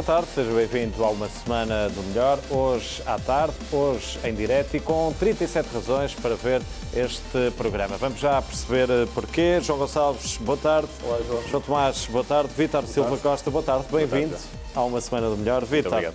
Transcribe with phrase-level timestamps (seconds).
[0.00, 2.38] Boa tarde, seja bem-vindo a uma semana do melhor.
[2.50, 6.62] Hoje à tarde, hoje em direto e com 37 razões para ver
[6.96, 7.98] este programa.
[7.98, 9.60] Vamos já perceber eh, porquê.
[9.60, 10.88] João Gonçalves, boa tarde.
[11.04, 11.42] Olá, João.
[11.48, 12.50] João Tomás, boa tarde.
[12.56, 13.22] Vítor Silva tarde.
[13.22, 13.84] Costa, boa tarde.
[13.92, 14.34] Bem-vindo
[14.74, 15.66] a uma semana do melhor.
[15.66, 16.14] Vítor,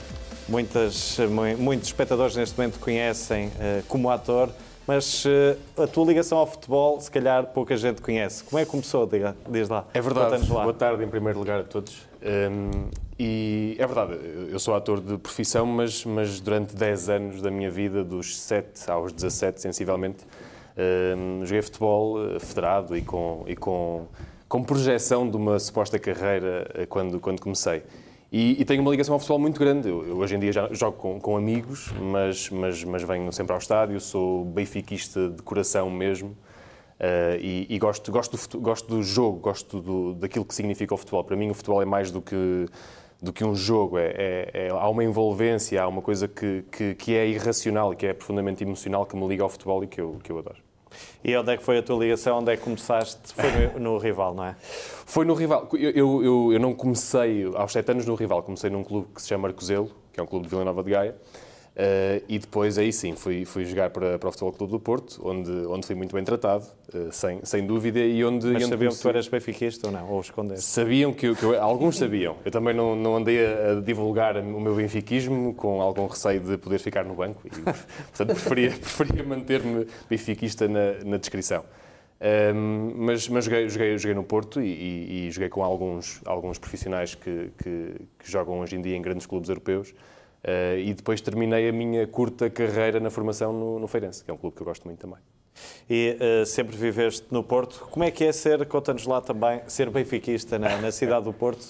[0.50, 1.20] muitas,
[1.60, 4.50] muitos espectadores neste momento conhecem eh, como ator,
[4.88, 8.43] mas eh, a tua ligação ao futebol, se calhar pouca gente conhece.
[8.46, 9.06] Como é que começou?
[9.06, 9.86] Diga, diz lá.
[9.93, 10.43] É verdade.
[10.47, 11.96] Boa tarde, em primeiro lugar, a todos.
[12.24, 14.19] Um, e é verdade,
[14.51, 18.92] eu sou ator de profissão, mas, mas durante 10 anos da minha vida, dos 7
[18.92, 20.25] aos 17, sensivelmente,
[21.18, 24.07] um, joguei futebol eh, federado e com, e com,
[24.50, 27.83] com projeção de uma suposta carreira eh, quando, quando comecei.
[28.32, 29.87] E, e tenho uma ligação ao futebol muito grande.
[29.87, 33.53] Eu, eu hoje em dia já jogo com, com amigos, mas, mas, mas venho sempre
[33.53, 36.36] ao estádio, sou benfiquista de coração mesmo.
[37.00, 40.97] Uh, e, e gosto, gosto, do, gosto do jogo, gosto do, daquilo que significa o
[40.97, 41.23] futebol.
[41.23, 42.68] Para mim, o futebol é mais do que,
[43.26, 43.98] do que um jogo.
[43.98, 47.95] É, é- é- há uma envolvência, há uma coisa que, que, que é irracional e
[47.95, 50.58] que é profundamente emocional que me liga ao futebol e que eu, que eu adoro.
[51.23, 52.40] E onde é que foi a tua ligação?
[52.40, 53.34] Onde é que começaste?
[53.34, 54.56] Foi no, no rival, não é?
[54.62, 55.68] Foi no Rival.
[55.73, 59.28] Eu, eu, eu, não comecei aos 7 anos no Rival, comecei num clube que se
[59.28, 61.16] chama Arcozelo, que é um clube de Vila Nova de Gaia.
[61.78, 65.20] Uh, e depois aí sim fui, fui jogar para, para o Futebol Clube do Porto,
[65.22, 68.66] onde, onde fui muito bem tratado, uh, sem, sem dúvida, e onde, Mas e onde
[68.68, 70.09] sabiam que tu comecei- eras benfiquista ou não?
[70.09, 70.64] Ou escondeste?
[70.64, 72.38] Sabiam que eu, que eu- Alguns sabiam.
[72.46, 76.58] Eu também não, não andei a, a divulgar o meu benfiquismo com algum receio de
[76.58, 77.42] poder ficar no banco.
[77.46, 81.66] E, portanto, preferia, preferia manter-me benfiquista na, na descrição.
[82.22, 86.58] Ahm, mas mas joguei, joguei, joguei no Porto e, e- e joguei com alguns, alguns
[86.58, 89.94] profissionais que, que- que jogam hoje em dia em grandes clubes europeus.
[90.46, 94.34] Ah, e depois terminei a minha curta carreira na formação no, no Feirense, que é
[94.34, 95.20] um clube que eu gosto muito também.
[95.90, 97.88] E eh, sempre viveste no Porto.
[97.90, 101.66] Como é que é ser, conta-nos lá também, ser benfiquista na, na cidade do Porto?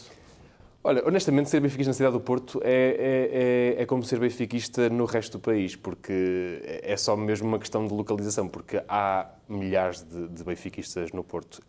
[0.83, 4.89] Olha, honestamente, ser benfiquista na cidade do Porto é, é, é, é como ser benfiquista
[4.89, 10.03] no resto do país, porque é só mesmo uma questão de localização, porque há milhares
[10.03, 11.61] de, de benfiquistas no Porto.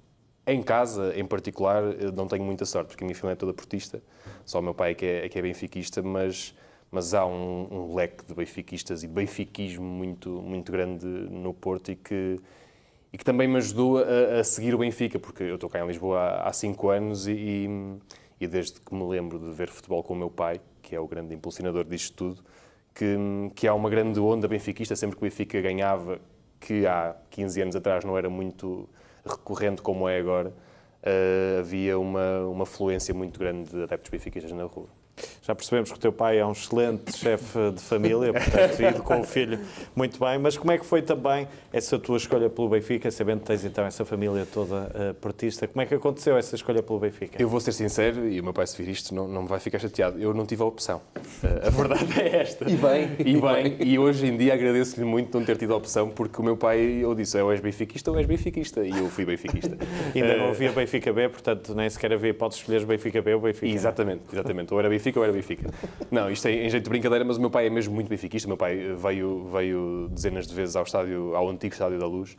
[0.46, 1.82] Em casa, em particular,
[2.14, 4.02] não tenho muita sorte, porque a minha família é toda portista,
[4.44, 6.54] só o meu pai é que é, é, que é benfiquista, mas,
[6.90, 11.90] mas há um, um leque de benfiquistas e de benfiquismo muito, muito grande no Porto
[11.90, 12.38] e que,
[13.12, 15.86] e que também me ajudou a, a seguir o Benfica, porque eu estou cá em
[15.86, 17.68] Lisboa há, há cinco anos e,
[18.40, 21.06] e, desde que me lembro de ver futebol com o meu pai, que é o
[21.06, 22.44] grande impulsionador disto tudo,
[22.94, 23.16] que,
[23.54, 26.20] que há uma grande onda benfiquista, sempre que o Benfica ganhava,
[26.60, 28.88] que há 15 anos atrás não era muito
[29.24, 30.52] recorrente como é agora,
[31.02, 34.88] eh, havia uma, uma fluência muito grande de adeptos benfiquistas na rua.
[35.42, 39.20] Já percebemos que o teu pai é um excelente chefe de família, portanto, ido com
[39.20, 39.58] o filho
[39.94, 40.38] muito bem.
[40.38, 43.84] Mas como é que foi também essa tua escolha pelo Benfica, sabendo que tens então
[43.84, 45.66] essa família toda uh, portista?
[45.66, 47.40] Como é que aconteceu essa escolha pelo Benfica?
[47.40, 49.58] Eu vou ser sincero, e o meu pai, se vir isto, não, não me vai
[49.60, 50.18] ficar chateado.
[50.20, 51.00] Eu não tive a opção.
[51.42, 52.70] Eh, a verdade é esta.
[52.70, 53.10] E bem.
[53.18, 53.76] E bem.
[53.80, 56.78] E hoje em dia agradeço-lhe muito não ter tido a opção, porque o meu pai,
[57.02, 58.84] eu disse, ou és benfiquista ou és benfiquista.
[58.84, 59.76] E eu fui benfiquista.
[60.14, 63.40] Ainda não Eh, havia Benfica B, portanto nem sequer havia, podes escolher Benfica B ou
[63.40, 63.66] Benfica.
[63.66, 64.72] Exatamente, exatamente.
[64.74, 65.70] Ou era Benfica ou era Benfica.
[66.10, 68.46] Não, isto é em jeito de brincadeira, mas o meu pai é mesmo muito benfiquista.
[68.46, 72.36] O meu pai veio, veio dezenas de vezes ao estádio, ao antigo Estádio da Luz.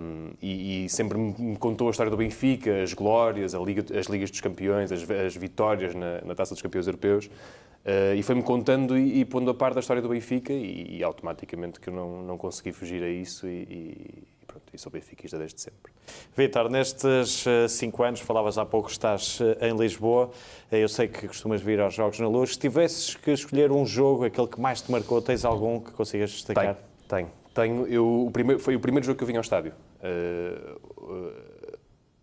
[0.00, 4.30] um, e, e sempre me contou a história do Benfica, as glórias, Liga, as Ligas
[4.30, 7.26] dos Campeões, as, as vitórias na, na Taça dos Campeões Europeus.
[7.26, 11.04] Uh, e foi-me contando e, e pondo a par da história do Benfica e, e
[11.04, 14.22] automaticamente que eu não, não consegui fugir a isso e
[14.54, 15.92] pronto, e sou benfiquista desde sempre.
[16.36, 20.30] Vítor, nestes eh, cinco anos, falavas há pouco, estás eh, em Lisboa.
[20.70, 22.52] Eh, Eu sei que costumas vir aos Jogos na Luz.
[22.52, 26.30] Se tivesses que escolher um jogo, aquele que mais te marcou, tens algum que consigas
[26.30, 26.76] destacar?
[27.08, 27.84] Tenho, tenho.
[27.84, 27.86] tenho.
[27.86, 29.72] Eu, o primeiro, foi o primeiro jogo que eu vim ao estádio.
[30.00, 31.78] Uh, uh,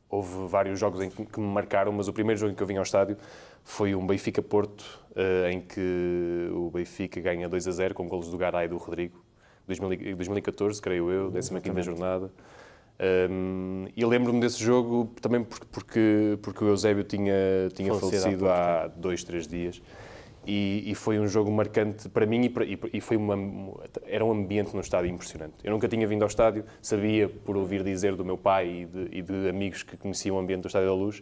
[0.10, 2.78] houve vários jogos em que, me marcaram, mas o primeiro jogo em que eu vim
[2.78, 3.18] ao estádio
[3.64, 5.00] foi um Benfica-Porto,
[5.50, 9.24] em que o Benfica ganha 2 a 0 com golos do Garay e do Rodrigo.
[9.68, 12.32] 2000 2014, creio eu, 15ª jornada.
[13.30, 17.34] Um, e lembro-me desse jogo também porque, porque, o Eusébio tinha,
[17.74, 19.82] tinha Falecido falecido há dois, três dias.
[20.46, 23.36] E, e foi um jogo marcante para mim e, para- e foi uma,
[24.06, 25.54] era um ambiente no estádio impressionante.
[25.64, 29.18] Eu nunca tinha vindo ao estádio, sabia por ouvir dizer do meu pai e de,
[29.18, 31.22] e de amigos que conheciam o ambiente do Estádio da Luz,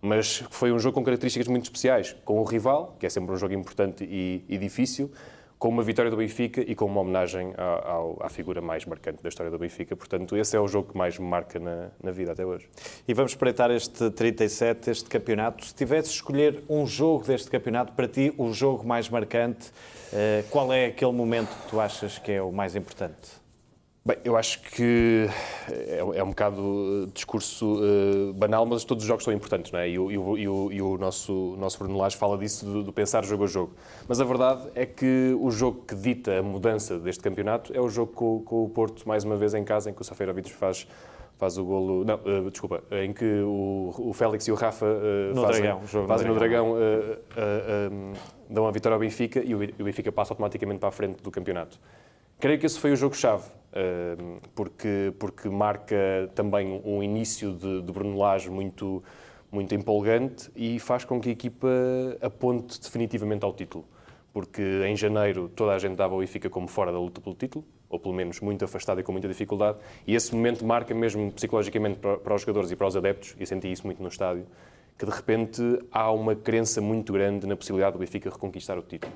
[0.00, 3.36] mas foi um jogo com características muito especiais, com o rival, que é sempre um
[3.36, 5.10] jogo importante e, e difícil,
[5.62, 9.28] com uma vitória do Benfica e com uma homenagem à, à figura mais marcante da
[9.28, 9.94] história do Benfica.
[9.94, 12.68] Portanto, esse é o jogo que mais me marca na, na vida até hoje.
[13.06, 15.64] E vamos espreitar este 37, este campeonato.
[15.64, 19.70] Se tivesse escolher um jogo deste campeonato, para ti, o jogo mais marcante,
[20.12, 23.41] eh, qual é aquele momento que tu achas que é o mais importante?
[24.04, 25.28] Bem, eu acho que
[25.70, 29.90] é, é um bocado discurso uh, banal, mas todos os jogos são importantes, não é?
[29.90, 32.82] E o, e o, e o, e o nosso, nosso Bruno Lage fala disso, do,
[32.82, 33.72] do, pensar jogo a jogo.
[34.08, 37.88] Mas a verdade é que o jogo que dita a mudança deste campeonato é o
[37.88, 40.88] jogo com, com o Porto, mais uma vez em casa, em que o Safeirovic faz
[41.38, 42.04] faz o golo.
[42.04, 46.06] Não, uh, desculpa, em que o, o Félix e o Rafa uh, no fazem, Dragão,
[46.08, 48.16] fazem no Dragão, uh,
[48.50, 51.78] dão a vitória ao Benfica e o Benfica passa automaticamente para a frente do campeonato.
[52.40, 53.44] Creio que esse foi o jogo-chave,
[54.54, 59.02] porque, porque marca também um início de, de Bruno Lage muito,
[59.50, 61.68] muito empolgante e faz com que a equipa
[62.20, 63.84] aponte definitivamente ao título.
[64.32, 67.64] Porque em janeiro toda a gente dava o Benfica como fora da luta pelo título,
[67.88, 71.98] ou pelo menos muito afastado e com muita dificuldade, e esse momento marca mesmo psicologicamente
[71.98, 74.46] para, para os jogadores e para os adeptos, e senti isso muito no estádio,
[74.98, 79.12] que de repente há uma crença muito grande na possibilidade do Benfica reconquistar o título.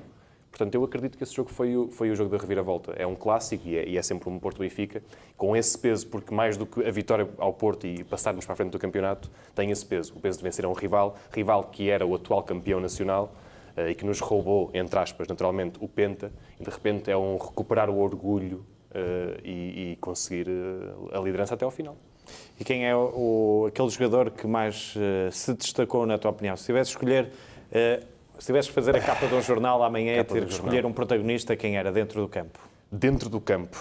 [0.57, 2.91] Portanto, eu acredito que esse jogo foi o, foi o jogo da reviravolta.
[2.93, 5.03] É um clássico e é, e é sempre um Porto-Benfica,
[5.37, 8.55] com esse peso, porque mais do que a vitória ao Porto e passarmos para a
[8.55, 10.15] frente do campeonato, tem esse peso.
[10.15, 13.35] O peso de vencer a um rival, rival que era o atual campeão nacional
[13.77, 17.37] uh, e que nos roubou, entre aspas, naturalmente, o Penta, e de repente é um
[17.37, 21.95] recuperar o orgulho uh, e, e, conseguir uh, a liderança até ao final.
[22.59, 24.95] E quem é o, aquele jogador que mais
[25.31, 26.57] se destacou, na tua opinião?
[26.57, 27.31] Se tivesse escolher
[28.39, 30.93] se tivesse que fazer a capa de um jornal amanhã e ter que escolher um
[30.93, 32.59] protagonista, quem era dentro do campo?
[32.91, 33.77] Dentro do campo.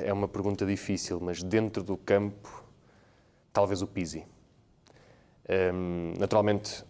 [0.00, 2.64] É uma pergunta difícil, mas dentro do campo,
[3.52, 4.24] talvez o Pizzi.
[5.48, 6.84] Um, naturalmente,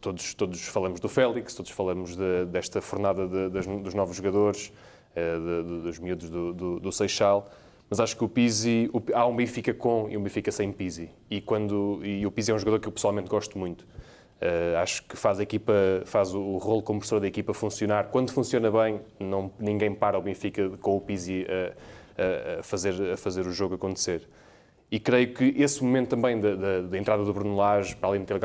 [0.00, 4.72] todos, todos falamos do Félix, todos falamos de, desta fornada de, de, dos novos jogadores,
[5.16, 7.50] uh, dos miúdos do, do, do, Seixal,
[7.88, 11.10] mas acho que o Pizzi, o, há um Benfica com e um Benfica sem Pizzi.
[11.30, 13.86] E, quando, e o Pizzi é um jogador que eu pessoalmente gosto muito.
[14.36, 15.72] Uh, acho que faz a equipa,
[16.04, 18.08] faz o, o rolo compressor da equipa funcionar.
[18.08, 23.12] Quando funciona bem, não, ninguém para o Benfica com o Pizzi a, a, a, fazer,
[23.12, 24.28] a fazer o jogo acontecer.
[24.90, 28.20] E creio que esse momento também da, da, da entrada do Bruno Lage, para além
[28.20, 28.38] de ter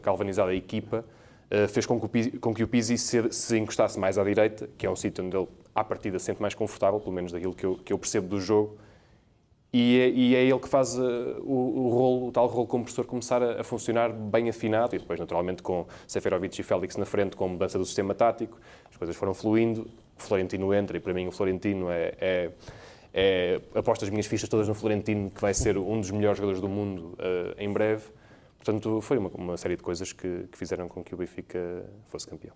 [0.00, 1.04] galvanizado a equipa,
[1.50, 4.24] uh, fez com que o Pizzi, com que o Pizzi se, se, encostasse mais à
[4.24, 7.32] direita, que é um sítio onde ele, à partida, se sente mais confortável, pelo menos
[7.32, 8.78] daquilo que eu, que eu percebo do jogo,
[9.72, 13.06] e é, e é ele que faz uh, o, o, rolo, o tal rolo compressor
[13.06, 17.34] começar a, a, funcionar bem afinado e depois, naturalmente, com Seferovic e Félix na frente,
[17.36, 18.60] com mudança do sistema tático,
[18.90, 19.88] as coisas foram fluindo,
[20.18, 22.50] o Florentino entra e para mim o Florentino é, é,
[23.14, 26.60] é aposto as minhas fichas todas no Florentino, que vai ser um dos melhores jogadores
[26.60, 28.04] do mundo uh, em breve.
[28.58, 32.26] Portanto, foi uma, uma série de coisas que, que fizeram com que o Benfica fosse
[32.26, 32.54] campeão.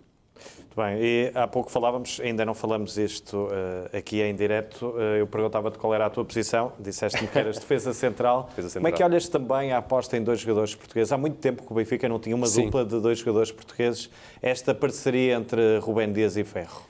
[0.59, 5.17] Muito bem, e há pouco falávamos, ainda não falamos isto uh, aqui em direto, uh,
[5.19, 8.45] eu perguntava-te qual era a tua posição, disseste-me que eras defesa central.
[8.51, 8.83] defesa central.
[8.83, 11.13] Como é que olhas também a aposta em dois jogadores portugueses?
[11.13, 12.67] Há muito tempo que o Benfica não tinha uma Sim.
[12.67, 14.11] dupla de dois jogadores portugueses.
[14.43, 16.83] Esta parceria entre Rubén Dias e Ferro?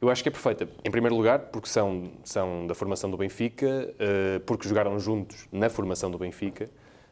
[0.00, 0.66] Eu acho que é perfeita.
[0.82, 5.68] Em primeiro lugar, porque são, são da formação do Benfica, uh, porque jogaram juntos na
[5.68, 6.70] formação do Benfica,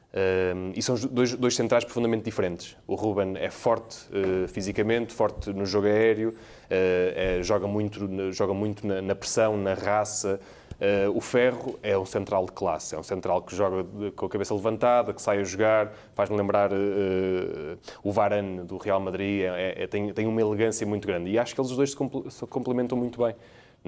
[0.09, 2.77] Uh, e são dois, dois centrais profundamente diferentes.
[2.87, 6.35] O Ruben é forte uh, fisicamente, forte no jogo aéreo, uh,
[6.71, 10.41] é, joga muito, joga muito na, na pressão, na raça.
[10.81, 14.29] Eh, o Ferro é um central de classe, é um central que joga com a
[14.29, 16.71] cabeça levantada, que sai a jogar, faz-me lembrar
[18.03, 21.31] o Varane do Real Madrid, é, é, tem, tem uma elegância muito grande.
[21.31, 21.97] E acho que eles os dois se,
[22.31, 23.35] se complementam muito bem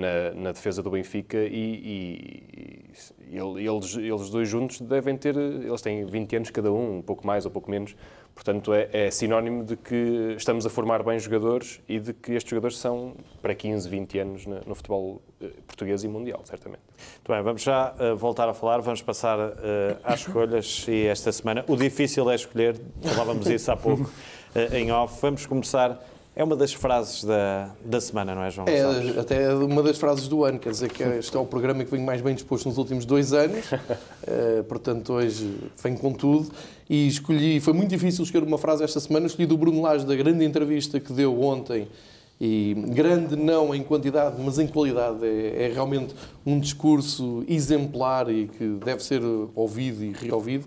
[0.00, 2.91] na, na defesa do Benfica e, e,
[3.31, 7.26] e, eles, eles dois juntos devem ter, eles têm 20 anos cada um, um pouco
[7.26, 7.95] mais ou pouco menos,
[8.35, 12.50] portanto é, é sinónimo de que estamos a formar bem jogadores e de que estes
[12.50, 16.83] jogadores são para 15, 20 anos no futebol eh, português e mundial, certamente.
[17.16, 19.52] Muito bem, vamos já uh, voltar a falar, vamos passar uh,
[20.02, 21.64] às escolhas e esta semana.
[21.69, 26.00] O difícil é escolher, falávamos isso há pouco uh, em off, vamos começar
[26.40, 28.66] é uma das frases da, da semana, não é, João?
[28.66, 31.85] É, até é uma das frases do ano, quer dizer que este é o programa
[31.85, 36.50] que venho mais bem disposto nos últimos dois anos, uh, portanto hoje venho com tudo.
[36.88, 40.16] E escolhi, foi muito difícil escolher uma frase esta semana, escolhi do Bruno Lage, da
[40.16, 41.87] grande entrevista que deu ontem,
[42.40, 45.23] e grande não em quantidade, mas em qualidade.
[45.23, 46.14] É, é realmente
[46.47, 49.20] um discurso exemplar e que deve ser
[49.54, 50.64] ouvido e reouvido.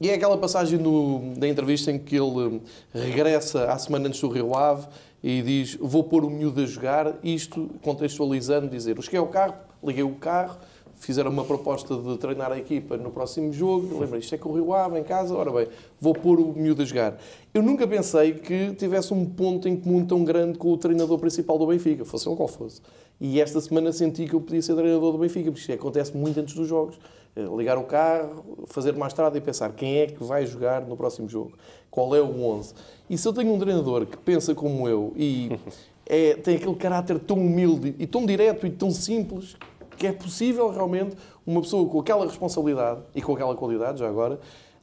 [0.00, 2.60] E é aquela passagem do, da entrevista em que ele
[2.94, 4.86] regressa à semana antes do Rio Ave
[5.22, 7.18] e diz: Vou pôr o miúdo a jogar.
[7.22, 10.58] Isto contextualizando, dizer: Cheguei ao carro, liguei o carro,
[10.96, 13.98] fizeram uma proposta de treinar a equipa no próximo jogo.
[13.98, 15.34] Lembra, isto é com o Rio Ave em casa.
[15.34, 15.68] Ora bem,
[16.00, 17.18] vou pôr o miúdo a jogar.
[17.52, 21.58] Eu nunca pensei que tivesse um ponto em comum tão grande com o treinador principal
[21.58, 22.80] do Benfica, fosse ele qual fosse.
[23.20, 26.38] E esta semana senti que eu podia ser treinador do Benfica, porque isto acontece muito
[26.38, 26.98] antes dos jogos.
[27.36, 30.96] Eh, ligar o carro, fazer uma estrada e pensar quem é que vai jogar no
[30.96, 31.52] próximo jogo,
[31.90, 32.74] qual é o 11.
[33.08, 35.58] E se eu tenho um treinador que pensa como eu e
[36.04, 39.56] é, tem aquele caráter tão humilde e tão direto e tão simples,
[39.96, 41.16] que é possível realmente
[41.46, 44.38] uma pessoa com aquela responsabilidade e com aquela qualidade, já agora,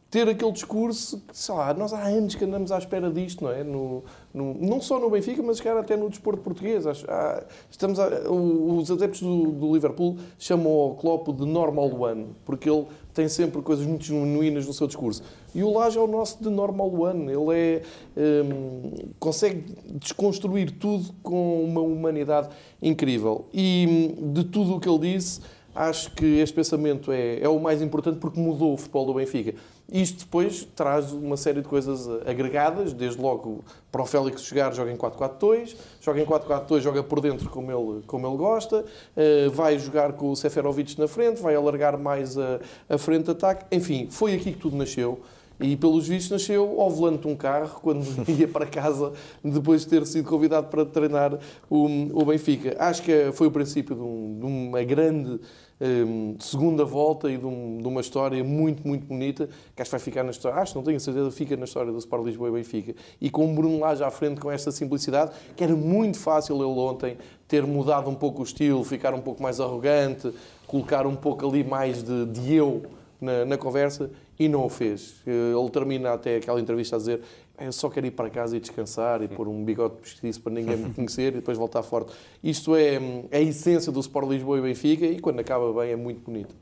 [0.10, 3.52] ter aquele discurso que, sei lá, nós há anos que andamos à espera disto, não
[3.52, 3.64] é?
[3.64, 4.04] No,
[4.36, 6.86] no, não só no Benfica, mas cara, até no desporto português.
[6.86, 12.70] Há, estamos a, os adeptos do, do, Liverpool chamam o Klopp de normal one, porque
[12.70, 15.24] ele tem sempre coisas muito genuínas no seu discurso.
[15.54, 17.32] E o Laje é o nosso de normal one.
[17.32, 17.82] Ele é,
[18.44, 19.64] um, consegue
[19.94, 22.50] desconstruir tudo com uma humanidade
[22.82, 23.46] incrível.
[23.54, 25.40] E hum, de tudo o que ele disse,
[25.74, 29.56] acho que este pensamento é, é o mais importante porque mudou o futebol do Benfica.
[29.92, 34.92] Isto depois traz uma série de coisas agregadas, desde logo para o Félix jogar, joga
[34.92, 39.78] em 4-4-2, joga em 4-4-2, joga por dentro como ele, como ele gosta, uh, vai
[39.78, 43.66] jogar com o Seferovic na frente, vai alargar mais a, a frente de ataque.
[43.72, 45.22] Enfim, foi aqui que tudo nasceu.
[45.60, 49.88] E, pelos vistos, nasceu ao volante de um carro, quando ia para casa, depois de
[49.88, 51.38] ter sido convidado para treinar
[51.70, 52.76] o, o Benfica.
[52.78, 55.40] Acho que foi o princípio de, um, de uma grande
[55.80, 59.98] um, segunda volta e de, um, de, uma história muito, muito bonita, que acho que
[59.98, 62.52] vai ficar na história, acho, não tenho certeza, fica na história do Sport Lisboa e
[62.52, 62.96] Benfica.
[63.22, 66.80] E com o Bruno Lage à frente, com esta simplicidade, que era muito fácil ele
[66.80, 70.32] ontem ter mudado um pouco o estilo, ficar um pouco mais arrogante,
[70.68, 72.84] colocar um pouco ali mais de, de eu
[73.22, 75.24] na, na conversa e não o fez.
[75.26, 77.22] Ele termina até aquela entrevista a dizer
[77.60, 80.76] eu só quero ir para casa e descansar e pôr um bigode postiço para ninguém
[80.76, 82.12] me conhecer e depois voltar forte.
[82.44, 82.96] Isto é,
[83.32, 86.56] é a essência do Sport Lisboa e Benfica e quando acaba bem é muito bonito.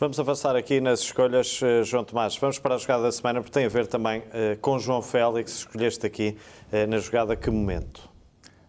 [0.00, 2.36] Vamos avançar aqui nas escolhas, eh, João Tomás.
[2.36, 5.58] Vamos para a jogada da semana, porque tem a ver também uh, com João Félix.
[5.58, 6.36] Escolheste aqui
[6.72, 8.08] uh, na jogada que momento?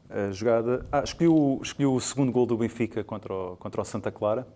[0.09, 0.87] A jogada.
[0.91, 4.47] Ah, escolhi, o, escolhi o segundo gol do Benfica contra o, contra o Santa Clara.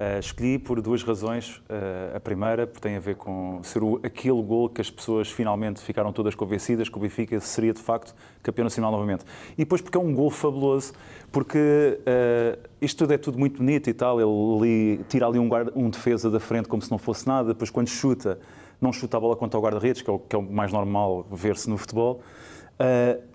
[0.00, 1.58] Uh, escolhi por duas razões.
[1.68, 5.78] Uh, a primeira, tem a ver com ser o, aquele gol que as pessoas finalmente
[5.82, 9.26] ficaram todas convencidas que o Benfica seria de facto campeão nacional novamente.
[9.52, 10.94] E depois porque é um gol fabuloso,
[11.30, 14.18] porque uh, isto tudo é tudo muito bonito e tal.
[14.18, 17.48] Ele ali, tira ali um, guarda, um defesa da frente como se não fosse nada,
[17.48, 18.40] depois quando chuta,
[18.80, 21.68] não chuta a bola contra o guarda-redes, que, é que, é o mais normal ver-se
[21.68, 22.22] no futebol.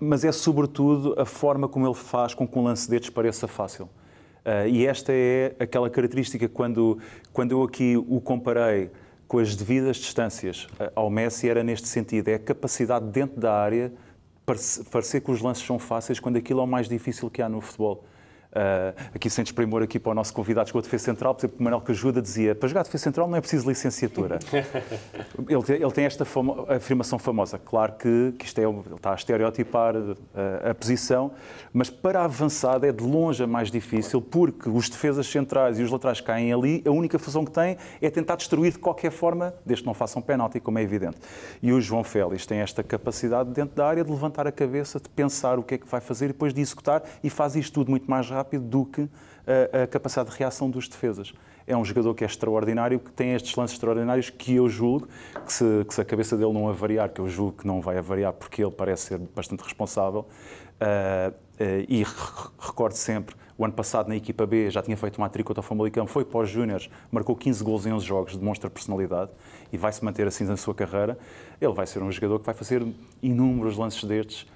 [0.00, 3.88] mas é sobretudo a forma como ele faz com que um lance destes pareça fácil.
[4.46, 7.00] Uh, e esta é aquela característica quando,
[7.32, 8.92] quando eu aqui o comparei
[9.26, 13.52] com as devidas distâncias uh, ao Messi, era neste sentido, é a capacidade dentro da
[13.52, 13.92] área
[14.92, 17.60] parecer que os lances são fáceis quando aquilo é o mais difícil que há no
[17.60, 18.04] futebol.
[18.56, 21.62] Uh, aqui sem desprimor aqui para o nosso convidado que o defesa central, por exemplo,
[21.62, 24.38] Manuel Cajuda dizia para jogar defesa central não é preciso licenciatura.
[25.46, 27.58] ele, tem, ele, tem, esta famo, afirmação famosa.
[27.58, 30.00] Claro que, que isto é, ele está a estereotipar a,
[30.34, 31.32] ah, a posição,
[31.70, 35.82] mas para a avançada é de longe a mais difícil porque os defesas centrais e
[35.82, 39.52] os laterais caem ali, a única função que têm é tentar destruir de qualquer forma,
[39.66, 41.18] desde que não façam penalti, como é evidente.
[41.62, 45.10] E o João Félix tem esta capacidade dentro da área de levantar a cabeça, de
[45.10, 47.90] pensar o que é que vai fazer e depois de executar e faz isto tudo
[47.90, 49.08] muito mais rápido rápido do que
[49.46, 51.32] a, a, capacidade de reação dos defesas.
[51.66, 55.08] É um jogador que é extraordinário, que tem estes lances extraordinários que eu julgo
[55.44, 57.98] que se, que se a cabeça dele não avariar, que eu julgo que não vai
[57.98, 62.04] avariar porque ele parece ser bastante responsável, uh, uh, e
[62.60, 66.06] recordo sempre, o ano passado na equipa B já tinha feito uma tricota ao Famalicão,
[66.06, 69.32] foi para os Júniores, marcou 15 gols em 11 jogos, demonstra personalidade
[69.72, 71.18] e vai se manter assim na sua carreira.
[71.60, 72.86] Ele vai ser um jogador que vai fazer
[73.20, 74.46] inúmeros lances destes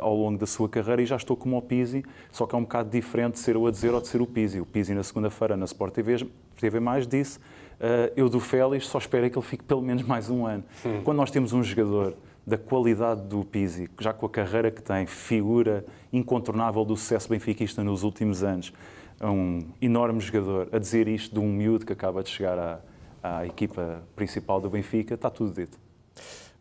[0.00, 2.62] ao longo da sua carreira e já estou como o Pizzi, só que é um
[2.62, 4.60] bocado diferente de ser eu a dizer ou de ser o Pizzi.
[4.60, 6.26] O Pizzi na segunda-feira na Sport TV,
[6.58, 10.02] TV mais disse uh, eu do Félix só espero é que ele fique pelo menos
[10.02, 10.64] mais um ano.
[10.84, 11.00] Hum.
[11.02, 12.14] Quando nós temos um jogador
[12.46, 17.84] da qualidade do Pizzi, já com a carreira que tem, figura incontornável do sucesso benfiquista
[17.84, 18.72] nos últimos anos,
[19.20, 22.80] um enorme jogador, a dizer isto de um miúdo que acaba de chegar à,
[23.22, 25.78] à equipa principal do Benfica, está tudo dito.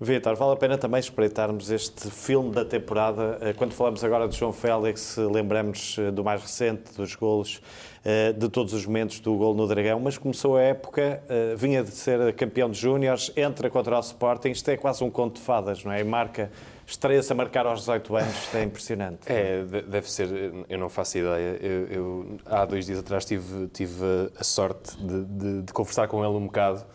[0.02, 3.38] Vitor, vale a pena também espreitarmos este filme da temporada.
[3.42, 7.62] Eh, quando falamos agora de João Félix, lembramos eh, do mais recente, dos golos,
[8.06, 11.22] eh, de todos os momentos do gol no Dragão, mas começou a época,
[11.58, 15.36] vinha de ser campeão de júniores, entra contra o Sporting, isto é quase um conto
[15.36, 16.00] de fadas, não é?
[16.00, 16.50] E marca,
[16.88, 19.20] estreia-se a marcar aos 18 anos, isto é impressionante.
[19.26, 20.30] É, deve ser,
[20.70, 21.60] eu não faço ideia.
[21.60, 24.02] Eu, eu há dois dias atrás tive, tive
[24.40, 26.86] a sorte de, de, de conversar com ele um bocado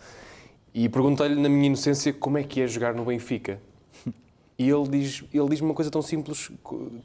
[0.75, 3.61] e perguntei-lhe, na minha inocência, como é que é jogar no Benfica.
[4.57, 6.49] E ele diz, ele diz uma coisa tão simples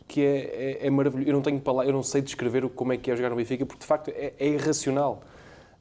[0.08, 1.28] que é, é, é maravilhoso.
[1.28, 3.66] Eu não tenho palavras, eu não sei descrever como é que é jogar no Benfica,
[3.66, 5.24] porque de facto é, é irracional.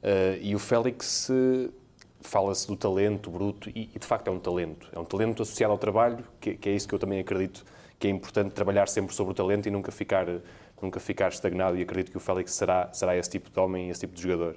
[0.01, 1.71] Uh, e o Félix uh,
[2.21, 4.89] fala-se do talento bruto, e, e, de facto é um talento.
[4.91, 7.63] É um talento associado ao trabalho, que, que, é isso que eu também acredito
[7.99, 10.25] que é importante trabalhar sempre sobre o talento e nunca ficar,
[10.81, 11.77] nunca ficar estagnado.
[11.77, 14.55] E acredito que o Félix será, será esse tipo de homem, esse tipo de jogador.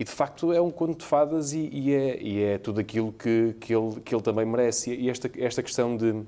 [0.00, 3.12] E de facto é um conto de fadas e, e, é, e é, tudo aquilo
[3.12, 4.94] que, que, ele, que ele também merece.
[4.94, 6.22] E esta, esta questão de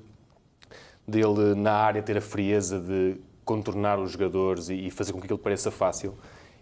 [1.07, 5.25] dele na área ter a frieza de contornar os jogadores e, e fazer com que
[5.25, 6.13] aquilo pareça fácil,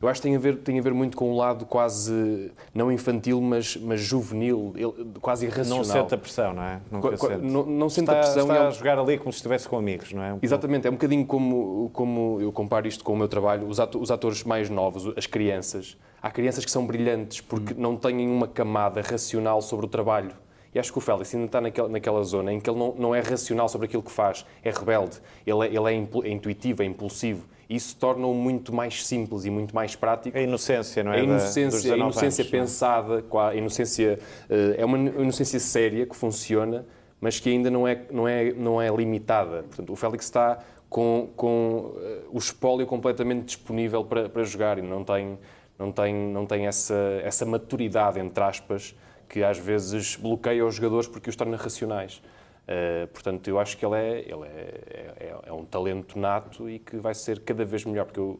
[0.01, 2.91] Eu acho que tem a ver, tem a ver muito com um lado quase, não
[2.91, 4.73] infantil, mas, mas juvenil,
[5.21, 5.77] quase irracional.
[5.77, 6.79] Não sente a pressão, não é?
[6.89, 7.45] Nunca sente.
[7.45, 8.43] Não, não sente está, a pressão.
[8.43, 10.33] Está é a jogar ali como se estivesse com amigos, não é?
[10.33, 13.77] Um Exatamente, é um bocadinho como, como eu comparo isto com o meu trabalho, os,
[13.99, 15.95] os atores mais novos, as crianças.
[16.19, 17.77] Há crianças que são brilhantes porque hum.
[17.77, 20.31] não têm uma camada racional sobre o trabalho
[20.73, 23.15] e acho que o Félix ainda está naquela, naquela zona em que ele não, não
[23.15, 26.85] é racional sobre aquilo que faz, é rebelde, ele é, ele é, é intuitivo, é
[26.85, 27.45] impulsivo.
[27.71, 30.37] Isso torna-o muito mais simples e muito mais prático.
[30.37, 31.21] A inocência, não é?
[31.21, 34.19] A inocência, a inocência anos, pensada, a inocência,
[34.77, 36.85] é uma inocência séria que funciona,
[37.21, 39.63] mas que ainda não é, não é, não é limitada.
[39.63, 40.59] Portanto, o Félix está
[40.89, 45.39] com, com eh, o espólio completamente disponível para, para jogar e não tem,
[45.79, 48.93] não tem, não tem essa, essa maturidade, entre aspas,
[49.29, 52.21] que às vezes bloqueia os jogadores porque os torna racionais.
[52.71, 56.79] Uh, portanto, eu acho que ele, é, ele é, é, é, um talento nato e
[56.79, 58.39] que vai ser cada vez melhor, porque eu,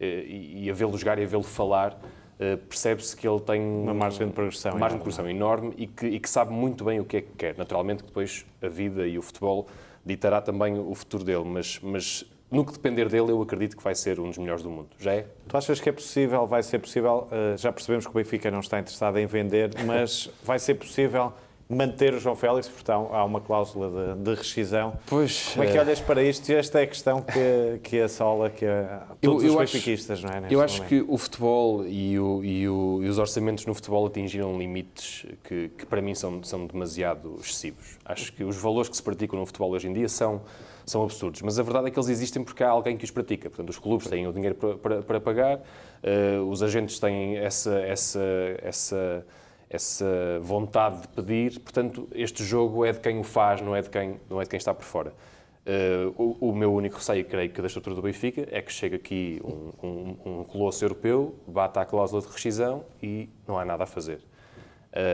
[0.00, 3.94] e, e a vê-lo jogar e a vê-lo falar, uh, percebe-se que ele tem uma
[3.94, 7.00] margem de progressão, uma margem de progressão enorme e que, e que, sabe muito bem
[7.00, 7.56] o que é que quer.
[7.56, 9.66] Naturalmente depois a vida e o futebol
[10.04, 13.94] ditará também o futuro dele, mas, mas no que depender dele, eu acredito que vai
[13.94, 14.88] ser um dos melhores do mundo.
[14.98, 15.26] Já é?
[15.48, 18.80] Tu achas que é possível, vai ser possível, já percebemos que o Benfica não está
[18.80, 21.32] interessado em vender, mas vai ser possível
[21.70, 24.94] manter o João Félix, portanto há uma cláusula de, de rescisão.
[25.06, 26.48] Pois, Como é que eh, olhas para isto?
[26.50, 30.22] E esta é a questão que, que assola que a, todos eu, eu os benfiquistas,
[30.22, 30.42] não é?
[30.50, 30.88] Eu acho momento.
[30.88, 35.68] que o futebol e, o, e, o, e, os orçamentos no futebol atingiram limites que,
[35.78, 37.98] que para mim são, são demasiado excessivos.
[38.04, 40.42] Acho que os valores que se praticam no futebol hoje em dia são
[40.90, 41.40] são absurdos.
[41.42, 43.48] Mas a verdade é que eles existem porque há alguém que os pratica.
[43.48, 47.78] Portanto, os clubes têm o dinheiro para, para, para pagar, uh, os agentes têm essa,
[47.80, 48.20] essa,
[48.62, 49.26] essa,
[49.70, 51.60] essa vontade de pedir.
[51.60, 54.50] Portanto, este jogo é de quem o faz, não é de quem, não é de
[54.50, 55.14] quem está por fora.
[55.60, 58.96] Uh, o, o, meu único receio, creio que da estrutura do Benfica, é que chega
[58.96, 63.84] aqui um, um, um colosso europeu, bata a cláusula de rescisão e não há nada
[63.84, 64.20] a fazer.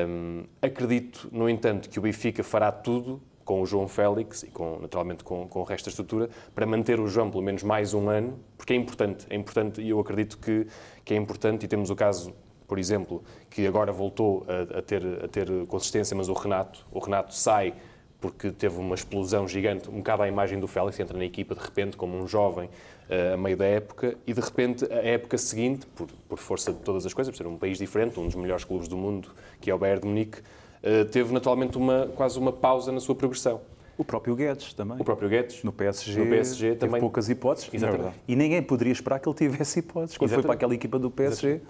[0.08, 4.78] Um, acredito, no entanto, que o Benfica fará tudo com o João Félix e com,
[4.80, 8.08] naturalmente com, com o resto da estrutura para manter o João pelo menos mais um
[8.08, 10.66] ano, porque é importante, é importante e eu acredito que,
[11.04, 12.34] que é importante e temos o caso,
[12.66, 16.98] por exemplo, que agora voltou a, a, ter, a ter consistência, mas o Renato, o
[16.98, 17.74] Renato sai
[18.20, 21.60] porque teve uma explosão gigante, um bocado à imagem do Félix, entra na equipa de
[21.60, 22.68] repente como um jovem
[23.10, 26.78] uh, a meio da época e de repente a época seguinte, por, por força de
[26.80, 29.28] todas as coisas, por ser um país diferente, um dos melhores clubes do mundo,
[29.60, 30.38] que é o Bayern de Munique,
[30.82, 33.60] eh, teve naturalmente uma, quase uma pausa na sua progressão.
[33.98, 34.98] O próprio Guedes também.
[35.00, 35.64] O próprio Guedes.
[35.64, 37.00] No PSG, no PSG teve também.
[37.00, 37.68] poucas hipóteses.
[37.72, 38.14] Exatamente.
[38.28, 40.16] E ninguém poderia esperar que ele tivesse hipóteses.
[40.16, 40.42] Quando Exatamente.
[40.42, 41.60] foi para aquela equipa do PSG, uh,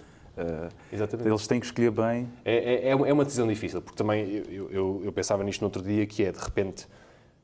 [0.91, 1.29] Exatamente.
[1.29, 2.27] eles têm que escolher bem.
[2.45, 5.67] É, é, é, é uma decisão difícil, porque também eu, eu, eu, pensava nisto no
[5.67, 6.87] outro dia, que é, de repente,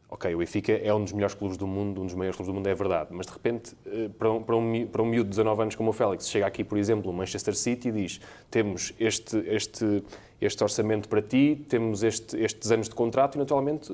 [0.10, 2.56] ok, o Benfica é um dos melhores clubes do mundo, um dos maiores clubes do
[2.56, 5.32] mundo, é verdade, mas de repente, eh, para um, para um, para um miúdo de
[5.32, 8.94] 19 anos como o Félix, chega aqui, por exemplo, o Manchester City e diz, temos
[9.00, 10.04] este, este
[10.46, 13.94] este orçamento para ti, temos este, estes anos de contrato e, naturalmente,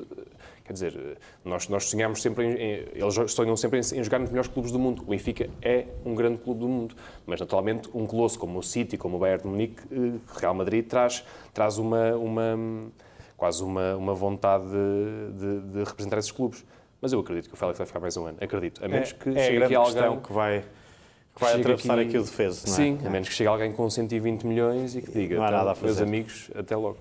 [0.64, 4.50] quer dizer, nós, nós sonhamos sempre, em, eles sonham sempre em, em, jogar nos melhores
[4.50, 5.02] clubes do mundo.
[5.02, 8.98] O Benfica é um grande clube do mundo, mas, naturalmente, um colosso como o City,
[8.98, 12.92] como o Bayern de Munique, eh, Real Madrid, traz, traz uma, uma,
[13.36, 16.66] quase uma, uma vontade de, de, de representar esses clubes.
[17.02, 18.38] Mas eu acredito que o Félix vai ficar mais um ano.
[18.42, 18.84] Acredito.
[18.84, 20.64] A menos é, que é chegue aqui alguém que vai
[21.40, 22.76] que vai atravessar aqui, aqui o defeso, não é?
[22.76, 25.72] Sim, a menos que chegue alguém com 120 milhões e que diga, não há nada
[25.72, 25.88] a fazer.
[25.88, 26.98] meus amigos, até logo.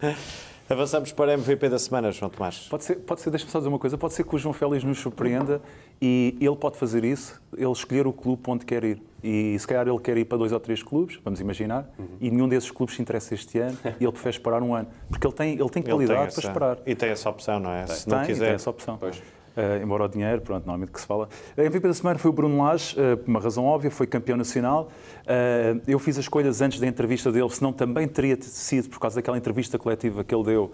[0.68, 2.68] Avançamos para MVP da semana, João Tomás.
[2.70, 4.84] Pode ser, pode ser deixa-me só dizer uma coisa, pode ser que o João Félix
[4.84, 5.60] nos surpreenda
[6.00, 9.02] e ele pode fazer isso, ele escolher o clube onde quer ir.
[9.22, 12.06] E se calhar ele quer ir para dois ou três clubes, vamos imaginar, uhum.
[12.20, 14.86] e nenhum desses clubes se interessa este ano e ele prefere esperar um ano.
[15.08, 16.78] Porque ele tem, ele tem qualidade ele tem essa, para esperar.
[16.86, 17.84] E tem essa opção, não é?
[17.84, 18.44] Tem, se não quiser.
[18.44, 18.96] tem essa opção.
[18.96, 19.20] Pois.
[19.56, 21.28] Uh, embora o dinheiro, pronto, normalmente que se fala.
[21.56, 24.36] A MVP da semana foi o Bruno Lage, uh, por uma razão óbvia, foi campeão
[24.36, 24.88] nacional.
[25.22, 29.16] Uh, eu fiz as escolhas antes da entrevista dele, senão também teria sido por causa
[29.16, 30.72] daquela entrevista coletiva que ele deu,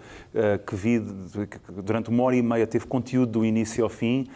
[0.65, 4.27] que vi que durante uma hora e meia, teve conteúdo do início ao fim,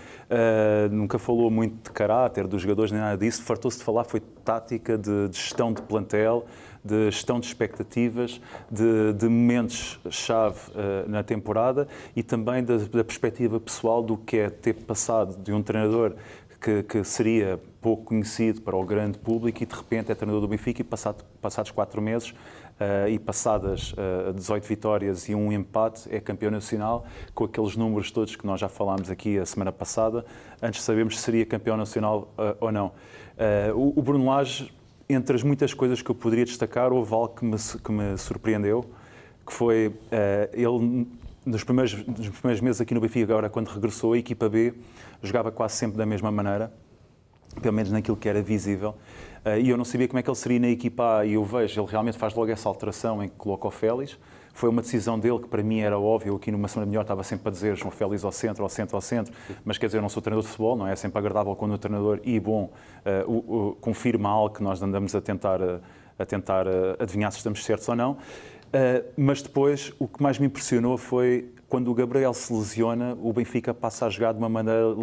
[0.89, 4.97] nunca falou muito de caráter dos jogadores, nem nada disso, fartou-se de falar, foi tática
[4.97, 6.45] de, de gestão de plantel,
[6.83, 13.59] de gestão de expectativas, de, de momentos-chave uh, na temporada e também da, da, perspectiva
[13.59, 16.15] pessoal do que é ter passado de um treinador
[16.59, 20.47] que, que, seria pouco conhecido para o grande público e de repente é treinador do
[20.47, 22.33] Benfica e passado, passados quatro meses
[22.81, 28.09] Uh, e passadas uh, 18 vitórias e um empate, é campeão nacional, com aqueles números
[28.09, 30.25] todos que nós já falámos aqui a semana passada,
[30.59, 32.91] antes de sabermos se seria campeão nacional uh, ou não.
[33.75, 34.73] o, o Bruno Lage
[35.13, 38.85] entre as muitas coisas que eu poderia destacar, houve algo que me, que me surpreendeu,
[39.45, 39.93] que foi uh,
[40.53, 41.07] ele,
[41.45, 44.73] nos primeiros, nos primeiros meses aqui no Benfica, agora quando regressou, a equipa B
[45.21, 46.71] jogava quase sempre da mesma maneira,
[47.61, 48.95] pelo menos naquilo que era visível.
[49.45, 51.43] Uh, e eu não sabia como é que ele seria na equipa A, e eu
[51.43, 54.17] vejo, ele realmente faz logo essa alteração em que coloca o Félix.
[54.53, 56.35] Foi uma decisão dele que para mim era óbvio.
[56.35, 59.01] Aqui numa semana melhor estava sempre a dizer João Félix ao centro, ao centro, ao
[59.01, 59.33] centro.
[59.63, 60.93] Mas quer dizer, eu não sou treinador de futebol, não é?
[60.93, 62.71] É sempre agradável quando o treinador, e bom,
[63.25, 65.59] uh, uh, uh, confirma algo que nós andamos a tentar,
[66.17, 66.65] a tentar
[66.99, 68.17] adivinhar se estamos certos ou não.
[69.17, 73.73] mas depois, o que mais me impressionou foi quando o Gabriel se lesiona, o Benfica
[73.73, 74.93] passa a jogar de uma maneira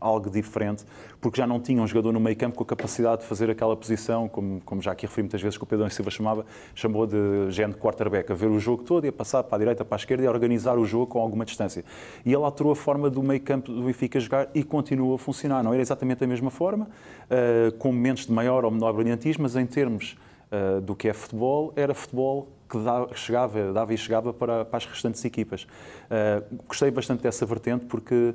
[0.00, 0.84] algo diferente,
[1.20, 3.76] porque já não tinha um jogador no meio campo com a capacidade de fazer aquela
[3.76, 7.18] posição, como, como já aqui referi muitas vezes que o Pedro Silva chamava, chamou de
[7.48, 9.98] de quarterback, a ver o jogo todo e a passar para a direita, para a
[9.98, 11.84] esquerda e a organizar o jogo com alguma distância.
[12.24, 15.62] E ele alterou a forma do meio campo do Benfica jogar e continuou a funcionar.
[15.62, 19.56] Não era exatamente a mesma forma, uh, com momentos de maior ou menor brilhantismo, mas
[19.56, 20.16] em termos
[20.52, 24.76] uh, do que é futebol, era futebol que dava, chegava, dava e chegava para, para
[24.76, 25.64] as restantes equipas.
[25.64, 28.34] Uh, gostei bastante dessa vertente porque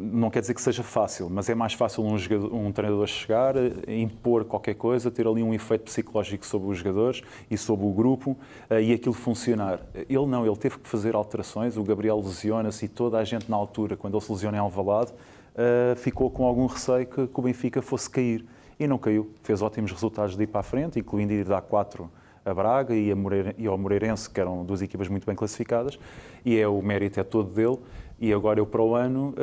[0.00, 3.54] não quer dizer que seja fácil, mas é mais fácil um, jogador, um, treinador chegar,
[3.86, 8.36] impor qualquer coisa, ter ali um efeito psicológico sobre os jogadores e sobre o grupo
[8.70, 9.80] uh, e aquilo funcionar.
[9.94, 13.56] Ele não, ele teve que fazer alterações, o Gabriel lesiona-se e toda a gente na
[13.56, 17.82] altura, quando ele se lesiona em Alvalade, uh, ficou com algum receio que, o Benfica
[17.82, 18.44] fosse cair.
[18.78, 19.30] E não caiu.
[19.42, 22.10] Fez ótimos resultados de ir para a frente, incluindo ir dar 4
[22.44, 25.98] a Braga e, a Moreira, e ao Moreirense, que eram duas equipas muito bem classificadas,
[26.44, 27.78] e é o mérito é todo dele.
[28.20, 29.34] E agora eu para o ano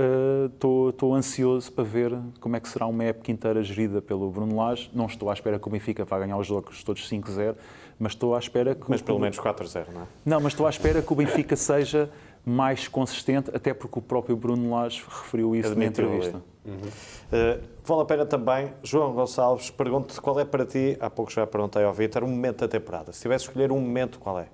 [0.54, 4.56] estou uh, ansioso para ver como é que será uma época inteira gerida pelo Bruno
[4.56, 4.92] Lage.
[4.94, 7.56] Não estou à espera que o Benfica vá ganhar os jogos todos 5-0,
[7.98, 8.88] mas estou à espera que...
[8.88, 10.06] Mas pelo menos 4-0, não é?
[10.24, 12.08] Não, mas estou à espera que o Benfica seja
[12.46, 16.44] mais consistente, até porque o próprio Bruno Lage referiu isso Admitiu na entrevista.
[16.64, 16.74] Uhum.
[16.76, 21.48] Uh, vale a pena também, João Gonçalves, pergunto-te qual é para ti, há pouco já
[21.48, 23.12] perguntei ao Vítor, um momento da temporada.
[23.12, 24.48] Se tivesse escolher um momento, qual é?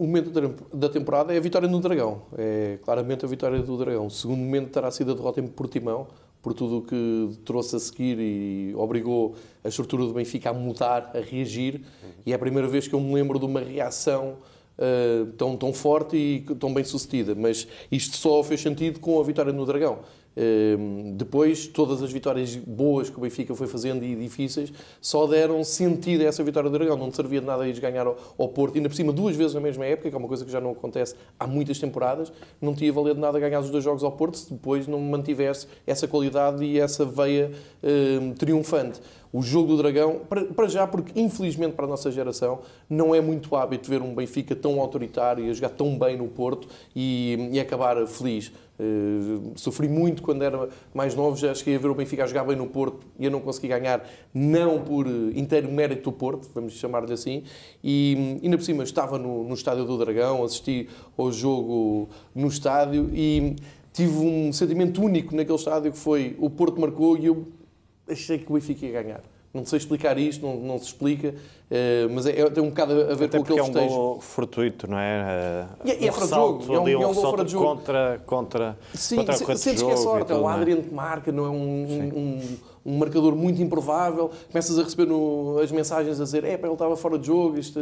[0.00, 0.30] O momento
[0.72, 2.22] da temporada é a vitória no Dragão.
[2.38, 4.06] É claramente a vitória do Dragão.
[4.06, 6.06] O segundo momento terá sido a derrota em Portimão,
[6.40, 11.10] por tudo o que trouxe a seguir e obrigou a estrutura do Benfica a mudar,
[11.14, 11.82] a reagir.
[12.24, 14.38] E é a primeira vez que eu me lembro de uma reação
[14.78, 17.34] uh, tão, tão forte e tão bem sucedida.
[17.34, 19.98] Mas isto só fez sentido com a vitória no Dragão.
[20.36, 25.62] Ehm, depois, todas as vitórias boas que o Benfica foi fazendo e difíceis só deram
[25.64, 26.96] sentido a essa vitória do Dragão.
[26.96, 29.84] Não servia de nada ir ganhar ao, Porto, ainda por cima duas vezes na mesma
[29.84, 32.32] época, que é uma coisa que já não acontece há muitas temporadas.
[32.60, 36.06] Não tinha valido nada ganhar os dois jogos ao Porto se depois não mantivesse essa
[36.06, 37.50] qualidade e essa veia
[37.82, 39.00] ehm, triunfante.
[39.32, 40.22] O jogo do Dragão,
[40.56, 44.56] para, já, porque infelizmente para a nossa geração não é muito hábito ver um Benfica
[44.56, 46.66] tão autoritário e a jogar tão bem no Porto
[46.96, 48.52] e, e acabar feliz.
[48.80, 52.44] Uh, sofri muito quando era mais novo, já cheguei a ver o Benfica a jogar
[52.44, 56.72] bem no Porto e eu não consegui ganhar, não por inteiro mérito do Porto, vamos
[56.72, 57.44] chamar-lhe assim,
[57.84, 63.10] e ainda por cima estava no, no estádio do Dragão, assisti ao jogo no estádio
[63.12, 63.54] e
[63.92, 67.44] tive um sentimento único naquele estádio que foi o Porto marcou e eu
[68.10, 69.22] achei que o Benfica ia ganhar.
[69.52, 71.34] Não sei explicar isto, não, não se explica,
[71.70, 73.94] uh, mas é, é, tem um bocado a ver Até com aquele é um festejo.
[73.94, 75.68] gol fortuito, não é?
[75.82, 76.74] Uh, e, é, é fora de jogo.
[76.74, 77.64] É um, é um gol fora de jogo.
[77.64, 80.32] Contra, contra, Sim, contra a sentes que é sorte.
[80.32, 84.82] É o Adriano que marca, não é um, um, um marcador muito improvável, começas a
[84.82, 87.78] receber no, as mensagens a dizer é, ele estava fora de jogo, isto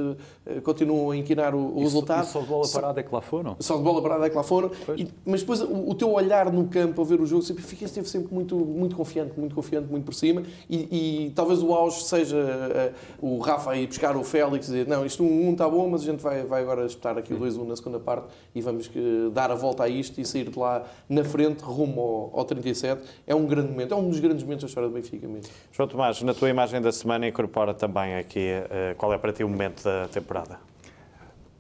[0.47, 2.25] uh, continua a inquinar o, o resultado.
[2.25, 3.57] E só de bola parada é que lá foram?
[3.61, 4.71] Só de bola parada é que lá foram.
[4.97, 7.85] E, mas depois o, o, teu olhar no campo a ver o jogo, sempre fica
[7.85, 10.43] esteve sempre muito, muito confiante, muito confiante, muito por cima.
[10.69, 14.87] E, e talvez o auge seja uh, o Rafa ir buscar o Félix e dizer
[14.87, 17.33] não, isto 1-1 um, um está bom, mas a gente vai, vai agora espetar aqui
[17.33, 20.49] o 2-1 na segunda parte e vamos uh, dar a volta a isto e sair
[20.51, 23.03] de lá na frente, rumo ao, ao 37.
[23.27, 25.53] É um grande momento, é um dos grandes momentos da história do Benfica mesmo.
[25.73, 29.45] João Tomás, na tua imagem da semana incorpora também aqui uh, qual é para ti
[29.45, 30.59] o momento da temporada?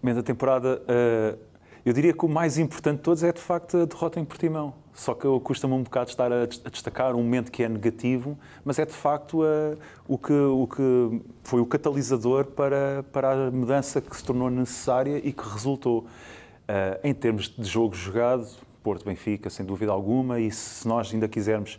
[0.02, 1.38] O momento da temporada, uh,
[1.85, 4.74] eu diria que o mais importante de todos é de facto a derrota em Portimão.
[4.98, 8.84] Só que custa-me um bocado estar a, destacar um momento que é negativo, mas é
[8.84, 14.16] de facto uh, o, que, o que foi o catalisador para, para a mudança que
[14.16, 16.04] se tornou necessária e que resultou.
[17.04, 18.48] em termos de jogo jogado,
[18.82, 21.78] Porto-Benfica, sem dúvida alguma, e se nós ainda quisermos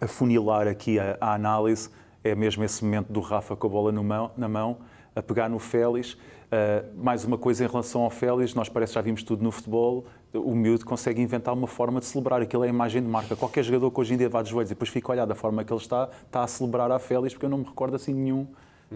[0.00, 1.90] afunilar aqui a, a, análise,
[2.22, 4.78] é mesmo esse momento do Rafa com a bola mão, na mão,
[5.16, 6.12] a pegar no Félix.
[6.12, 9.50] Uh, mais uma coisa em relação ao Félix, nós parece que já vimos tudo no
[9.50, 12.40] futebol, o miúdo consegue inventar uma forma de celebrar.
[12.40, 13.36] Aquilo é a imagem de marca.
[13.36, 15.34] Qualquer jogador que hoje em dia vá de joelhos e depois fica a olhar da
[15.34, 18.12] forma que ele está, está a celebrar a Félix, porque eu não me recordo assim
[18.12, 18.46] nenhum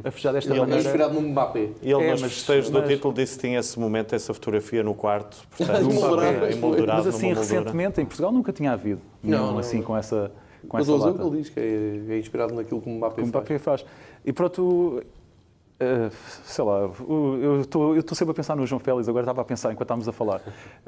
[0.05, 0.81] a fechar desta ele maneira.
[0.81, 1.70] Ele é inspirado no Mbappé.
[1.83, 4.94] E ele, é, nos festejos do título, disse que tinha esse momento, essa fotografia no
[4.94, 5.46] quarto.
[5.57, 5.90] Portanto,
[6.51, 9.01] emoldurado mas assim, recentemente, em Portugal nunca tinha havido.
[9.22, 9.85] Não, não assim, não.
[9.85, 10.31] com essa
[10.68, 13.59] com Mas essa ele diz que é, é, inspirado naquilo que o Mbappé, que Mbappé
[13.59, 13.83] faz.
[13.83, 13.90] faz.
[14.25, 15.03] E pronto,
[15.79, 16.11] Uh,
[16.45, 19.83] sei lá, eu estou sempre a pensar no João Félix, agora estava a pensar enquanto
[19.83, 20.41] estávamos a falar.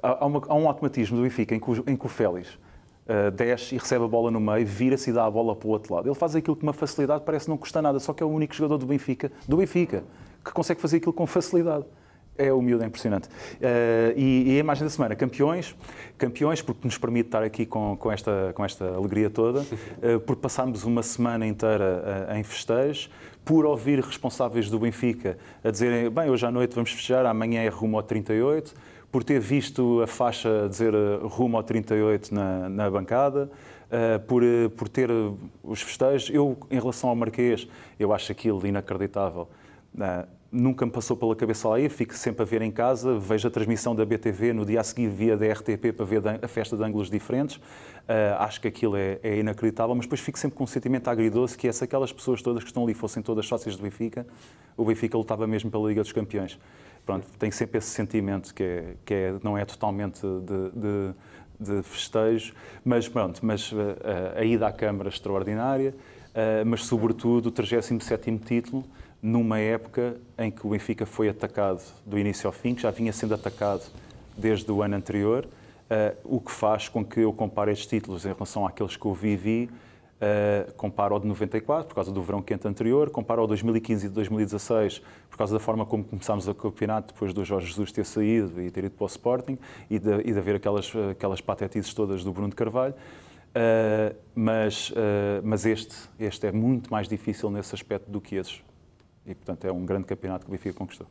[0.02, 2.54] Há, há, uma, há um automatismo do Benfica em que, o, em que o Félix
[2.54, 5.72] uh, desce e recebe a bola no meio, vira-se e dá a bola para o
[5.72, 6.08] outro lado.
[6.08, 8.54] Ele faz aquilo com uma facilidade, parece não custa nada, só que é o único
[8.54, 10.04] jogador do Benfica, do Benfica,
[10.42, 11.84] que consegue fazer aquilo com facilidade.
[12.38, 13.26] É miúdo, é impressionante.
[13.26, 15.74] Uh, e, e, a imagem da semana, campeões,
[16.16, 20.36] campeões porque nos permite estar aqui com, com, esta, com esta alegria toda, uh, por
[20.36, 23.10] passarmos uma semana inteira uh, em festejos,
[23.44, 27.68] por ouvir responsáveis do Benfica a dizerem, bem, hoje à noite vamos festejar, amanhã é
[27.68, 28.72] rumo ao 38,
[29.10, 33.50] por ter visto a faixa dizer rumo ao 38 na, na bancada,
[33.88, 34.42] Uh, por,
[34.76, 35.08] por ter
[35.62, 36.28] os festejos.
[36.28, 37.66] Eu, em relação ao Marquês,
[37.98, 39.48] eu acho aquilo inacreditável.
[39.94, 43.46] Uh, nunca me passou pela cabeça lá ir, fico sempre a ver em casa, vejo
[43.46, 46.76] a transmissão da BTV, no dia a seguir via da RTP para ver a festa
[46.76, 47.56] de ângulos diferentes.
[47.56, 51.56] Uh, acho que aquilo é, é, inacreditável, mas depois fico sempre com um sentimento agridoce
[51.58, 54.26] que é se aquelas pessoas todas que estão ali fossem todas sócias do Benfica,
[54.76, 56.58] o Benfica lutava mesmo pela Liga dos Campeões.
[57.04, 61.82] Pronto, tenho sempre esse sentimento que, é, que é, não é totalmente de, de, de
[61.82, 63.76] festejo, mas pronto, mas uh,
[64.36, 68.84] a ida à Câmara extraordinária, uh, mas sobretudo o 37º título,
[69.22, 73.12] numa época em que o Benfica foi atacado do início ao fim, que já vinha
[73.12, 73.82] sendo atacado
[74.36, 78.32] desde o ano anterior, uh, o que faz com que eu compare estes títulos em
[78.32, 79.68] relação àqueles que eu vivi,
[80.18, 84.08] uh, comparo ao de 94, por causa do verão quente anterior, comparo ao 2015 e
[84.08, 88.62] 2016, por causa da forma como começámos o campeonato, depois do Jorge Jesus ter saído
[88.62, 89.58] e ter ido para o Sporting,
[89.90, 92.94] e de, e de haver aquelas, aquelas patetices todas do Bruno de Carvalho.
[93.48, 94.94] Uh, mas, uh,
[95.42, 98.62] mas este, este é muito mais difícil nesse aspecto do que esses
[99.28, 101.06] e, portanto, é um grande campeonato que o Benfica conquistou.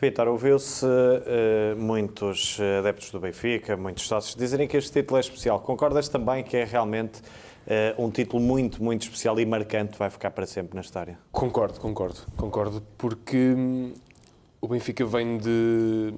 [0.00, 5.60] Vitor, ouviu-se uh, muitos adeptos do Benfica, muitos sócios, dizerem que este título é especial.
[5.60, 10.30] Concordas também que é realmente uh, um título muito, muito especial e marcante, vai ficar
[10.30, 11.18] para sempre na história?
[11.32, 12.20] Concordo, concordo.
[12.36, 13.94] Concordo, porque hum,
[14.60, 16.14] o Benfica vem de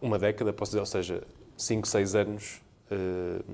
[0.00, 1.22] uma década, posso dizer, ou seja,
[1.56, 3.44] 5, 6 anos, uh,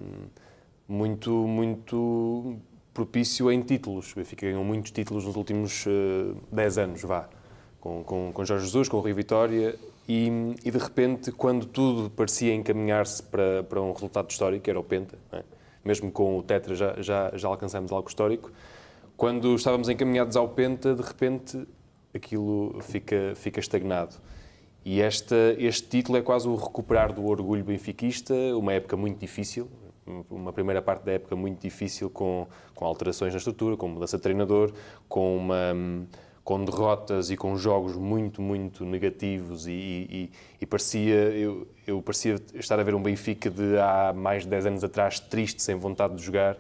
[0.89, 2.57] muito, muito
[2.93, 4.13] propício em títulos.
[4.13, 7.29] O Benfica ganhou muitos títulos nos últimos uh, eh, 10 anos, vá.
[7.81, 9.75] Com, com, com Jorge Jesus, com o Rui Vitória,
[10.07, 10.29] e,
[10.65, 15.17] e, de repente, quando tudo parecia encaminhar-se para, para um resultado histórico, era o Penta,
[15.33, 15.43] é?
[15.85, 18.51] mesmo com o Tetra já, já, já alcançamos algo histórico,
[19.17, 21.67] quando estávamos encaminhados ao Penta, de repente
[22.13, 24.17] aquilo fica, fica estagnado.
[24.85, 29.69] E esta, este título é quase o recuperar do orgulho benfiquista, uma época muito difícil,
[30.31, 34.23] uma primeira parte da época muito difícil com, com alterações na estrutura, com mudança de
[34.23, 34.73] treinador,
[35.09, 35.75] com, uma,
[36.45, 42.37] com derrotas e com jogos muito, muito negativos e, e, e, parecia, eu, eu parecia
[42.55, 46.17] estar a ver um Benfica de há mais de 10 anos atrás, triste, sem vontade
[46.17, 46.57] de jogar,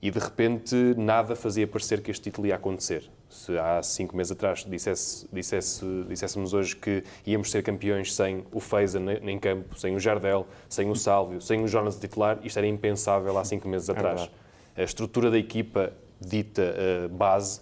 [0.00, 4.32] e de repente nada fazia parecer que este título ia acontecer se há cinco meses
[4.32, 9.94] atrás dissesse, dissesse, disséssemos hoje que íamos ser campeões sem o Feiza em campo, sem
[9.94, 13.88] o Jardel, sem o Sálvio, sem o Jonas titular, isto era impensável há cinco meses
[13.88, 14.30] é atrás.
[14.76, 17.60] É a estrutura da equipa dita uh, base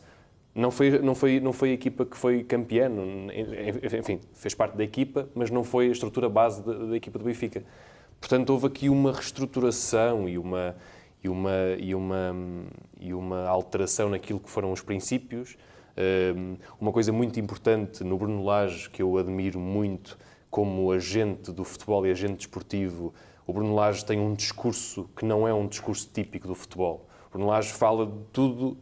[0.56, 2.90] não foi, não, foi, não foi a equipa que foi campeã,
[3.98, 7.26] enfim, fez parte da equipa, mas não foi a estrutura base da, da equipa do
[7.26, 7.62] Benfica.
[8.18, 10.74] Portanto, houve aqui uma reestruturação e uma,
[11.26, 12.36] e uma, e uma,
[13.00, 15.56] e uma alteração naquilo que foram os princípios.
[16.80, 20.16] Uma coisa muito importante no Bruno Lage, que eu admiro muito
[20.48, 23.12] como agente do futebol e agente desportivo,
[23.46, 27.08] o Bruno Lage tem um discurso que não é um discurso típico do futebol.
[27.28, 28.76] O Bruno Lage fala de tudo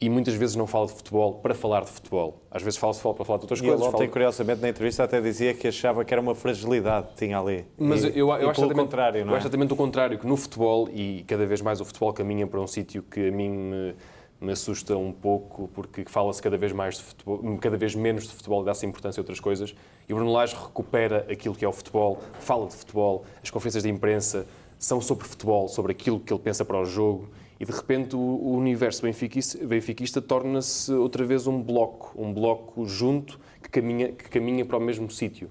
[0.00, 2.42] e muitas vezes não fala de futebol para falar de futebol.
[2.50, 3.80] Às vezes fala de futebol para falar de outras e coisas.
[3.80, 7.38] Ele ontem, curiosamente, na entrevista até dizia que achava que era uma fragilidade que tinha
[7.38, 7.64] ali.
[7.78, 9.34] Mas e, eu, eu, acho exatamente, contrário, não é?
[9.34, 12.46] eu acho exatamente o contrário, que no futebol, e cada vez mais o futebol caminha
[12.46, 13.94] para um sítio que a mim me,
[14.40, 18.34] me assusta um pouco, porque fala-se cada vez mais de futebol, cada vez menos de
[18.34, 19.74] futebol e dá-se importância a outras coisas.
[20.08, 23.82] E o Bruno Lage recupera aquilo que é o futebol, fala de futebol, as conferências
[23.82, 24.46] de imprensa
[24.78, 27.28] são sobre futebol, sobre aquilo que ele pensa para o jogo
[27.64, 33.40] e de repente o, universo benfiquista, benfiquista torna-se outra vez um bloco, um bloco junto
[33.62, 35.48] que caminha, que caminha para o mesmo sítio.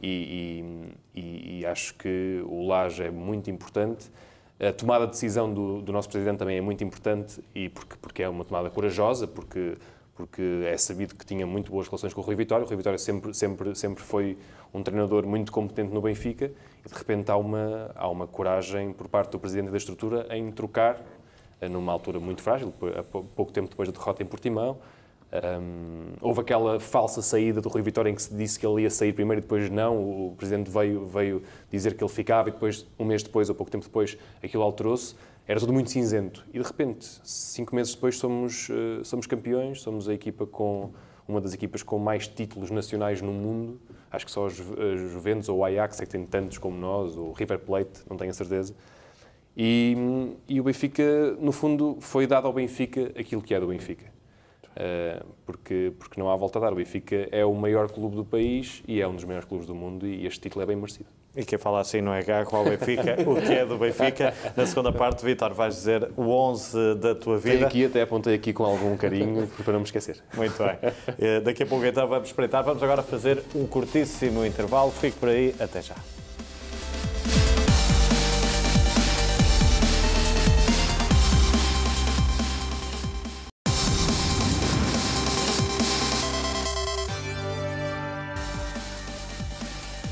[0.00, 0.62] E,
[1.12, 4.12] e, e, acho que o Laje é muito importante.
[4.60, 8.22] A tomada de decisão do, do, nosso Presidente também é muito importante, e porque, porque
[8.22, 9.76] é uma tomada corajosa, porque,
[10.14, 12.64] porque é sabido que tinha muito boas relações com o Rui Vitória.
[12.64, 14.38] O Rui Vitória sempre, sempre, sempre foi
[14.72, 16.52] um treinador muito competente no Benfica,
[16.84, 20.52] e de repente há uma, há uma coragem por parte do Presidente da estrutura em
[20.52, 21.02] trocar
[21.62, 22.72] numa altura muito frágil,
[23.34, 24.78] pouco tempo depois da derrota em Portimão.
[25.32, 28.90] Um, houve aquela falsa saída do Rui Vitória em que se disse que ele ia
[28.90, 29.98] sair primeiro e depois não.
[29.98, 33.70] O presidente veio, veio dizer que ele ficava e depois, um mês depois ou pouco
[33.70, 35.14] tempo depois, aquilo alterou-se.
[35.48, 36.44] Era tudo muito cinzento.
[36.52, 40.90] E de repente, cinco meses depois, somos, uh, somos campeões, somos a equipa com
[41.26, 43.80] uma das equipas com mais títulos nacionais no mundo.
[44.10, 47.30] Acho que só os Juventus ou o Ajax é que tem tantos como nós, ou
[47.30, 48.74] o River Plate, não tenho a certeza
[49.56, 49.96] E,
[50.46, 54.04] e o Benfica, no fundo, foi dado ao Benfica aquilo que é do Benfica.
[54.76, 56.72] Uh, porque, porque não há volta a dar.
[56.72, 59.74] O Benfica é o maior clube do país e é um dos maiores clubes do
[59.74, 61.08] mundo e este título é bem merecido.
[61.34, 64.34] E quem fala assim não é garro ao Benfica, o que é do Benfica.
[64.54, 67.56] Na segunda parte, Vitor, vais dizer o 11 da tua vida.
[67.56, 70.22] Tenho aqui, até apontei aqui com algum carinho, para não me esquecer.
[70.34, 70.76] Muito bem.
[70.76, 72.62] Uh, daqui a pouco então vamos espreitar.
[72.62, 74.90] Vamos agora fazer um curtíssimo intervalo.
[74.90, 75.94] Fique por aí, até já.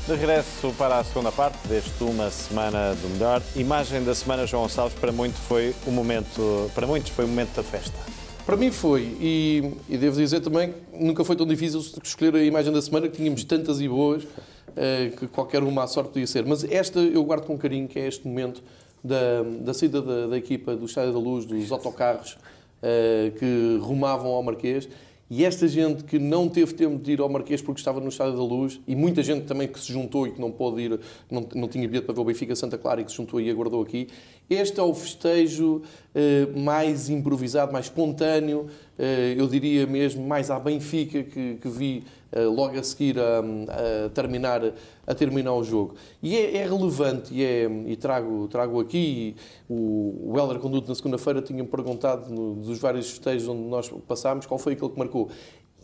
[0.07, 3.41] De regresso para a segunda parte deste Uma Semana do Melhor.
[3.55, 7.55] Imagem da semana, João Gonçalves, para, muito foi um momento, para muitos foi o momento
[7.55, 7.97] da festa.
[8.45, 12.71] Para mim foi, e, e, devo dizer também nunca foi tão difícil escolher a imagem
[12.71, 16.45] da semana, que tínhamos tantas e boas, uh, que qualquer uma à sorte podia ser.
[16.45, 18.61] Mas esta eu guardo com carinho, que é este momento
[19.03, 24.33] da, da saída da, da equipa do Estádio da Luz, dos autocarros uh, que rumavam
[24.33, 24.87] ao Marquês
[25.29, 28.35] e esta gente que não teve tempo de ir ao Marquês porque estava no Estádio
[28.35, 31.47] da Luz, e muita gente também que se juntou e que não pôde ir, não,
[31.55, 33.81] não tinha bilhete para ver o Benfica Santa Clara e que se juntou e aguardou
[33.81, 34.07] aqui,
[34.49, 35.81] este é o festejo
[36.13, 38.67] eh, mais improvisado, mais espontâneo,
[38.99, 42.03] eh, eu diria mesmo mais à Benfica que, que vi
[42.43, 44.61] logo a seguir a, a, terminar,
[45.07, 45.95] a terminar o jogo.
[46.21, 49.35] E é, é relevante, e, é, e trago, trago aqui,
[49.69, 54.45] o, o Helder Conduto na segunda-feira tinha-me perguntado no, dos vários festejos onde nós passámos
[54.45, 55.29] qual foi aquele que marcou.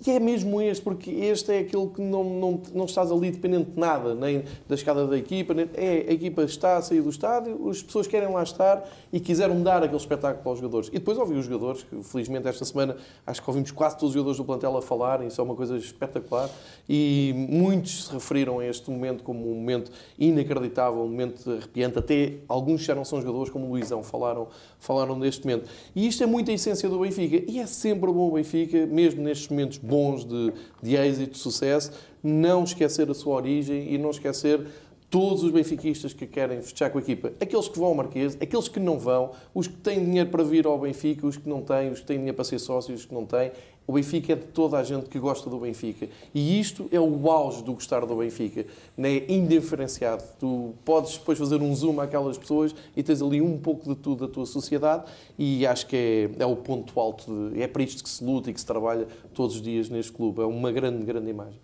[0.05, 3.69] E é mesmo este, porque este é aquele que não, não, não estás ali dependente
[3.71, 5.53] de nada, nem da escada da equipa.
[5.53, 8.83] Nem, é, a equipa está a sair do estádio, as pessoas querem lá estar
[9.13, 10.87] e quiseram dar aquele espetáculo aos jogadores.
[10.87, 14.13] E depois ouvi os jogadores, que felizmente esta semana acho que ouvimos quase todos os
[14.13, 16.49] jogadores do plantel a falar, e isso é uma coisa espetacular.
[16.89, 21.99] E muitos se referiram a este momento como um momento inacreditável, um momento arrepiante.
[21.99, 24.47] Até alguns já não são jogadores, como o Luizão, falaram,
[24.81, 25.69] falaram deste momento.
[25.95, 27.49] E isto é muito a essência do Benfica.
[27.49, 31.91] E é sempre bom o Benfica, mesmo nestes momentos bons de, de êxito, de sucesso,
[32.21, 34.65] não esquecer a sua origem e não esquecer
[35.11, 38.69] todos os benfiquistas que querem festejar com a equipa, aqueles que vão ao Marquês, aqueles
[38.69, 41.91] que não vão, os que têm dinheiro para vir ao Benfica, os que não têm,
[41.91, 43.51] os que têm dinheiro para ser sócios, os que não têm.
[43.85, 46.07] O Benfica é de toda a gente que gosta do Benfica.
[46.33, 48.65] E isto é o auge do gostar do Benfica.
[48.95, 50.23] Não é indiferenciado.
[50.39, 54.25] Tu podes depois fazer um zoom àquelas pessoas e tens ali um pouco de tudo
[54.27, 57.49] da tua sociedade e acho que é, é o ponto alto.
[57.49, 60.13] De, é para isto que se luta e que se trabalha todos os dias neste
[60.13, 60.41] clube.
[60.41, 61.59] É uma grande, grande imagem.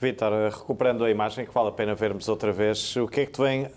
[0.00, 3.32] Vitor, recuperando a imagem, que vale a pena vermos outra vez, o que é que
[3.32, 3.70] te vem, uh,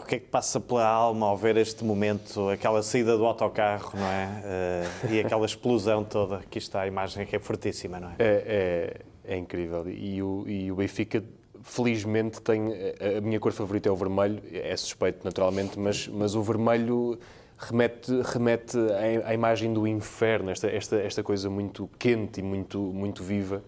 [0.00, 3.98] o que é que passa pela alma ao ver este momento, aquela saída do autocarro,
[3.98, 4.86] não é?
[5.06, 8.14] Uh, e aquela explosão toda, aqui está a imagem que é fortíssima, não é?
[8.18, 8.94] É,
[9.26, 9.88] é, é incrível.
[9.88, 11.24] E o, e o Benfica,
[11.62, 12.72] felizmente, tem.
[13.16, 17.18] A minha cor favorita é o vermelho, é suspeito naturalmente, mas, mas o vermelho
[17.58, 18.76] remete, remete
[19.24, 23.62] à imagem do inferno, esta, esta, esta coisa muito quente e muito, muito viva.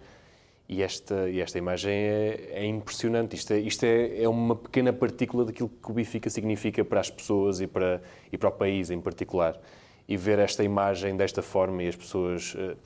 [0.68, 3.36] E esta, e esta imagem é, é impressionante.
[3.36, 7.08] Isto, é, isto é, é, uma pequena partícula daquilo que o Benfica significa para as
[7.08, 8.02] pessoas e para,
[8.32, 9.60] e para o país em particular.
[10.08, 12.54] E ver esta imagem desta forma e as pessoas.
[12.58, 12.76] Eh,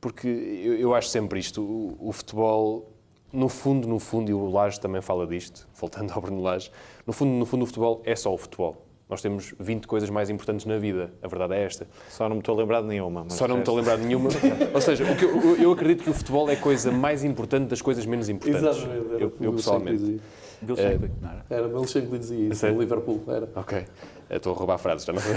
[0.00, 2.92] porque eu, eu acho sempre isto: o, o, futebol,
[3.32, 6.70] no fundo, no fundo, e o Lage também fala disto, voltando ao Bruno Lage,
[7.04, 8.87] no fundo, no fundo, o futebol é só o futebol.
[9.08, 11.12] Nós temos 20 coisas mais importantes na vida.
[11.22, 11.86] A verdade é esta.
[12.10, 13.24] Só não me estou a lembrar de nenhuma.
[13.30, 14.28] Só não me estou a lembrar de nenhuma.
[14.74, 18.04] Ou seja, eu, eu, acredito que o futebol é a coisa mais importante das coisas
[18.04, 18.78] menos importantes.
[18.78, 19.22] Exatamente.
[19.22, 20.20] Eu, eu pessoalmente.
[20.60, 21.46] Bill Shankly, não era?
[21.48, 23.48] Era Bill Shankly dizia isso, no Liverpool, era.
[23.54, 23.84] Ok.
[24.28, 25.22] Estou a roubar frases, já não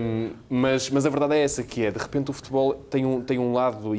[0.00, 3.20] um, mas, mas a verdade é essa, que é, de repente o futebol tem um,
[3.20, 3.96] tem um lado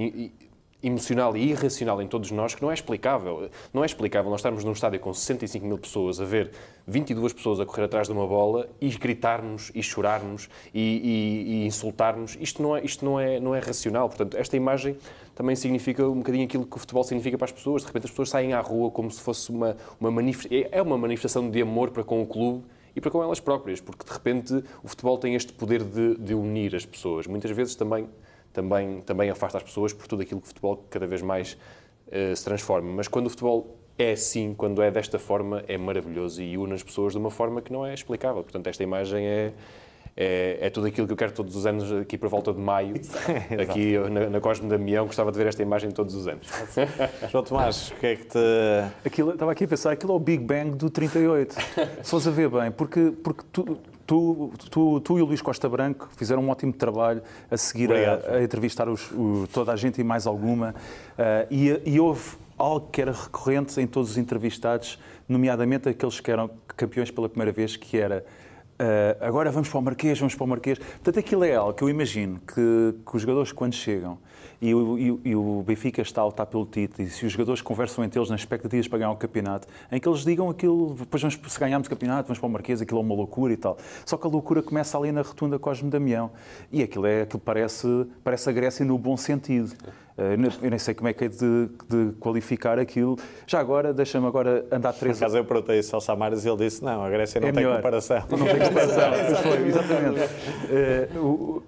[0.81, 3.49] emocional e irracional em todos nós que não é explicável.
[3.73, 6.51] Não é explicável nós estarmos num estádio com 65 mil pessoas a ver
[6.85, 11.65] 22 pessoas a correr atrás de uma bola e gritarmos e chorarmos e, e, e
[11.65, 12.37] insultarmos.
[12.39, 14.07] Isto, não é, isto não, é, não é racional.
[14.07, 14.97] Portanto, esta imagem
[15.33, 17.81] também significa um bocadinho aquilo que o futebol significa para as pessoas.
[17.81, 20.69] De repente as pessoas saem à rua como se fosse uma, uma manifestação...
[20.71, 22.63] É uma manifestação de amor para com o clube
[22.95, 26.33] e para com elas próprias, porque de repente o futebol tem este poder de, de
[26.33, 27.27] unir as pessoas.
[27.27, 28.07] Muitas vezes também
[28.57, 31.55] também, também afasta as pessoas por tudo aquilo que o futebol cada vez mais
[32.07, 32.91] uh, se transforma.
[32.91, 36.81] Mas quando o futebol é assim, quando é desta forma, é maravilhoso e une as
[36.81, 38.41] pessoas de uma forma que não é explicável.
[38.41, 39.53] Portanto, esta imagem é,
[40.15, 42.95] é, é, tudo aquilo que eu quero todos os anos aqui por volta de maio,
[43.61, 46.47] aqui na, na Cosme Damião, gostava de ver esta imagem todos os anos.
[47.29, 48.39] João Tomás, o que é que te...
[49.05, 51.53] Aquilo, estava aqui a pensar, aquilo é o Big Bang do 38,
[52.01, 53.77] se fosse a ver bem, porque, porque tu,
[54.07, 58.35] Tu, tu, tu, e o Luís Costa Branco fizeram um ótimo trabalho a seguir a,
[58.35, 60.73] a, entrevistar os, o, toda a gente e mais alguma.
[61.19, 64.97] Uh, e, e, houve algo que era recorrente em todos os entrevistados,
[65.27, 68.25] nomeadamente aqueles que eram campeões pela primeira vez, que era
[68.77, 70.77] Uh, agora vamos para o Marquês, vamos para o Marquês.
[70.77, 74.19] Portanto, aquilo é algo que eu imagino que, que os jogadores, quando chegam
[74.61, 77.61] e o, e, e o Benfica está a lutar pelo título, e se os jogadores
[77.61, 81.21] conversam entre eles nas expectativas para ganhar o campeonato, em que eles digam aquilo, depois
[81.21, 83.77] vamos, se ganharmos o campeonato, vamos para o Marquês, aquilo é uma loucura e tal.
[84.05, 86.31] Só que a loucura começa ali na rotunda Cosme Damião.
[86.71, 87.87] E aquilo, é, aquilo parece,
[88.23, 89.75] parece a Grécia no bom sentido.
[90.17, 93.17] Eh, eu nem sei como é que é de, de qualificar aquilo.
[93.45, 95.17] Já agora, deixa-me agora andar três...
[95.17, 97.51] Por acaso eu perguntei isso ao Samaras e ele disse, não, a Grécia não é
[97.51, 97.77] tem melhor.
[97.77, 98.23] comparação.
[98.31, 99.11] Não tem comparação.
[99.43, 100.19] Foi, exatamente.
[101.13, 101.63] Uh, o,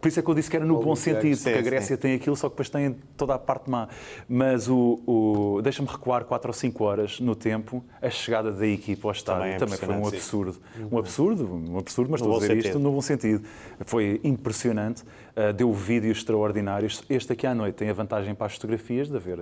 [0.00, 2.14] por isso é que eu disse que era no bom sentido, porque a Grécia tem
[2.14, 3.88] aquilo, só que depois tem toda a parte má.
[4.28, 9.08] Mas o, o deixa-me recuar 4 ou 5 horas no tempo, a chegada da equipa
[9.08, 10.56] ao estádio também, é também foi um absurdo.
[10.90, 13.44] Um absurdo, um absurdo, mas no estou a dizer isto no bom sentido.
[13.80, 17.02] Foi impressionante, uh, deu vídeos extraordinários.
[17.08, 19.38] Este aqui à noite tem a vantagem para as fotografias de haver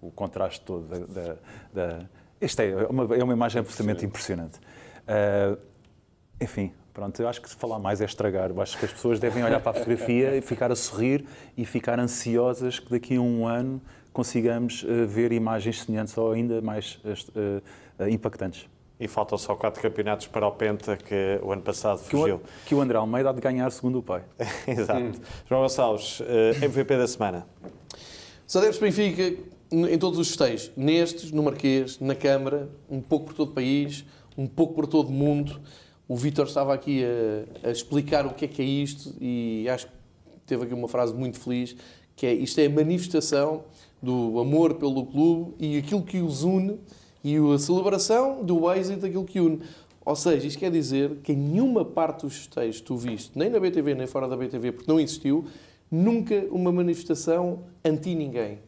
[0.00, 0.98] o contraste todo da...
[0.98, 1.36] da,
[1.72, 2.00] da...
[2.40, 4.58] Esta é uma, é uma imagem absolutamente impressionante.
[5.08, 5.58] Uh,
[6.40, 8.50] enfim, Pronto, eu acho que se falar mais é estragar.
[8.50, 11.24] Eu acho que as pessoas devem olhar para a fotografia e ficar a sorrir
[11.56, 13.82] e ficar ansiosas que daqui a um ano
[14.12, 17.60] consigamos uh, ver imagens semelhantes ou ainda mais uh,
[18.00, 18.68] uh, impactantes.
[19.00, 22.38] E faltam só quatro campeonatos para o Penta, que o ano passado fugiu.
[22.38, 24.22] Que o, que o André Almeida há de ganhar, segundo o pai.
[24.64, 25.00] Exato.
[25.00, 25.12] Hum.
[25.48, 26.22] João Gonçalves,
[26.62, 27.44] MVP da semana.
[28.46, 29.36] Os adeptos Benfica,
[29.72, 34.04] em todos os festejos, nestes, no Marquês, na Câmara, um pouco por todo o país,
[34.38, 35.60] um pouco por todo o mundo.
[36.06, 39.86] O Vítor estava aqui a, a, explicar o que é que é isto e acho
[39.86, 39.92] que
[40.46, 41.74] teve aqui uma frase muito feliz,
[42.14, 43.64] que é isto é a manifestação
[44.02, 46.78] do amor pelo clube e aquilo que os une
[47.22, 49.60] e a celebração do êxito daquilo que une.
[50.04, 53.58] Ou seja, isto quer dizer que em nenhuma parte dos festejos tu viste, nem na
[53.58, 55.46] BTV nem fora da BTV, porque não existiu,
[55.90, 58.58] nunca uma manifestação anti ninguém.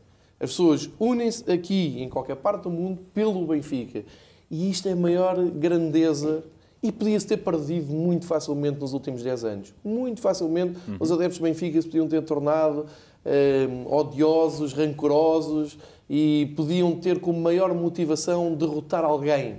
[0.41, 4.05] As pessoas unem-se aqui, em qualquer parte do mundo, pelo Benfica.
[4.51, 6.43] E isto é a maior grandeza
[6.87, 9.74] e podia-se ter perdido muito facilmente nos últimos 10 anos.
[9.84, 10.78] Muito facilmente.
[10.87, 10.97] Uhum.
[11.01, 12.87] Os adeptos do Benfica se podiam ter tornado
[13.24, 15.76] eh, odiosos, rancorosos
[16.09, 19.57] e podiam ter como maior motivação derrotar alguém.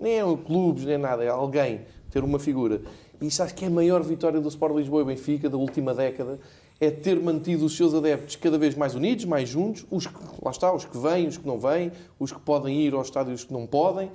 [0.00, 1.82] Nem é clubes, nem nada, é alguém.
[2.10, 2.80] Ter uma figura.
[3.20, 5.92] E isto acho que é a maior vitória do Sport Lisboa e Benfica da última
[5.92, 6.40] década.
[6.80, 9.84] É ter mantido os seus adeptos cada vez mais unidos, mais juntos.
[9.90, 12.94] Os que, lá está, os que vêm, os que não vêm, os que podem ir
[12.94, 14.10] ao estádio e os que não podem.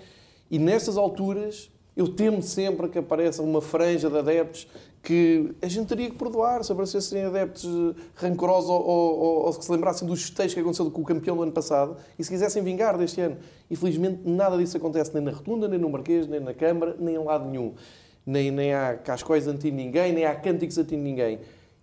[0.50, 1.70] E nessas alturas
[2.00, 4.66] eu temo sempre que apareça uma franja de adeptos
[5.04, 9.66] que a gente teria que perdoar se aparecessem adeptos eh, rancorosos ou, ou, ou, que
[9.66, 12.64] se lembrassem dos festejos que aconteceu com o campeão do ano passado e se quisessem
[12.64, 13.36] vingar deste ano.
[13.70, 17.24] Infelizmente, nada disso acontece nem na Rotunda, nem no Marquês, nem na Câmara, nem em
[17.24, 17.74] lado nenhum.
[18.26, 20.96] Nem, nem há cascóis anti ninguém, nem há cânticos anti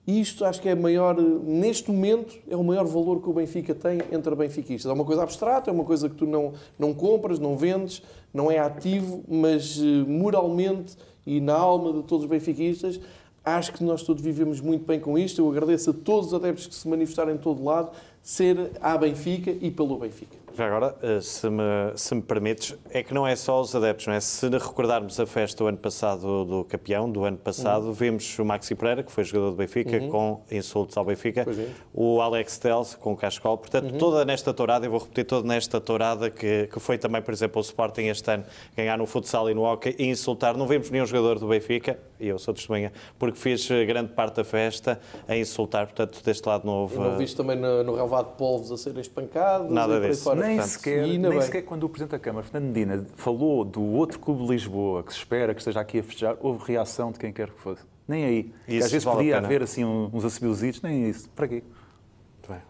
[0.06, 0.20] ninguém.
[0.20, 4.00] Isto acho que é maior, neste momento, é o maior valor que o Benfica tem
[4.12, 4.90] entre benfiquistas.
[4.90, 8.02] É uma coisa abstrata, é uma coisa que tu não, não compras, não vendes,
[8.32, 10.96] não é ativo, mas eh, moralmente
[11.26, 13.00] e na alma de todos os benfiquistas,
[13.44, 15.40] acho que nós todos vivemos muito bem com isto.
[15.40, 17.90] Eu agradeço a todos os adeptos que se manifestaram em todo lado,
[18.22, 20.45] ser à Benfica e pelo Benfica.
[20.56, 21.62] Já agora, eh, se me,
[21.96, 24.20] se me permites, é que não é só os adeptos, não é?
[24.20, 27.92] Se recordarmos a festa do ano passado do campeão, do ano passado, uhum.
[27.92, 30.08] vimos o Maxi Pereira, que foi jogador do Benfica, uhum.
[30.08, 31.68] com insultos ao Benfica, é.
[31.92, 33.98] o Alex Telles com o Cascol, portanto, uhum.
[33.98, 37.58] toda nesta tourada, eu vou repetir toda nesta tourada, que, que foi também, por exemplo,
[37.58, 38.44] o Sporting este ano,
[38.74, 42.28] ganhar no futsal e no hockey, e insultar, não vimos nenhum jogador do Benfica, e
[42.28, 44.98] eu sou testemunha, porque fiz grande parte da festa
[45.28, 46.96] a insultar, portanto, deste lado não houve...
[46.96, 49.70] não viste também no, no relvado de polvos a serem espancados?
[49.70, 53.64] Nada disso nem Portanto, sequer, nem sequer quando o Presidente da Câmara, Fernando Medina, falou
[53.64, 57.12] do outro clube de Lisboa que se espera que esteja aqui a festejar, houve reação
[57.12, 57.82] de quem quer que fosse.
[58.06, 58.52] Nem aí.
[58.68, 61.28] Isso às vezes vale podia haver assim uns assobiositos, nem isso.
[61.30, 61.62] Para quê?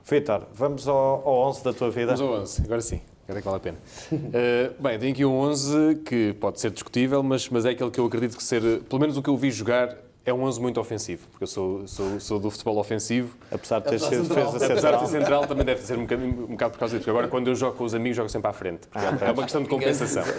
[0.05, 0.97] Vitor, vamos ao,
[1.29, 2.16] ao 11 da tua vida?
[2.16, 3.01] Vamos ao 11, agora sim.
[3.24, 3.79] Agora é que vale a pena.
[4.12, 7.99] uh, bem, tenho aqui um 11 que pode ser discutível, mas, mas é aquele que
[7.99, 9.97] eu acredito que ser, pelo menos o que eu vi jogar,
[10.27, 13.39] é um 11 muito ofensivo, porque eu sou, sou, sou do futebol ofensivo.
[13.49, 14.70] Apesar de ter sido defesa central.
[14.72, 17.05] Apesar de ser central, também deve ser um bocado, um bocado por causa disso.
[17.05, 18.89] Porque agora, quando eu jogo com os amigos, jogo sempre à frente.
[18.93, 20.24] Ah, é uma questão de compensação.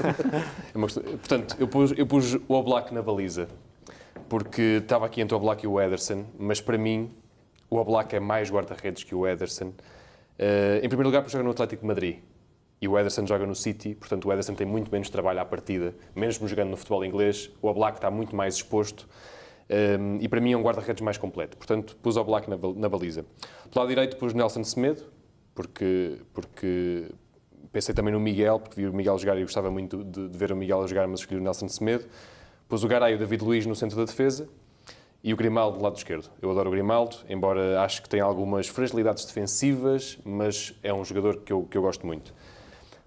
[0.76, 1.04] É questão...
[1.04, 3.48] Portanto, eu pus, eu pus o Oblak na baliza,
[4.28, 7.10] porque estava aqui entre o Oblak e o Ederson, mas para mim,
[7.70, 9.68] o Oblak é mais guarda-redes que o Ederson.
[9.68, 12.18] Uh, em primeiro lugar, porque joga no Atlético de Madrid.
[12.82, 15.96] E o Ederson joga no City, portanto o Ederson tem muito menos trabalho à partida.
[16.14, 19.08] Mesmo jogando no futebol inglês, o Oblak está muito mais exposto
[19.70, 21.58] um, e para mim é um guarda-redes mais completo.
[21.58, 23.26] Portanto, pus o Black na, baliza.
[23.70, 25.04] Do lado direito pus Nelson Semedo,
[25.54, 27.10] porque, porque
[27.72, 30.52] pensei também no Miguel, porque vi o Miguel jogar e gostava muito de, de ver
[30.52, 32.06] o Miguel jogar, mas escolhi o Nelson Semedo.
[32.70, 34.48] Pus o Garay e o David Luiz no centro da defesa
[35.24, 36.30] e o Grimaldo do lado esquerdo.
[36.42, 41.38] Eu adoro o Grimaldo, embora acho que tem algumas fragilidades defensivas, mas é um jogador
[41.38, 42.34] que eu, que eu gosto muito.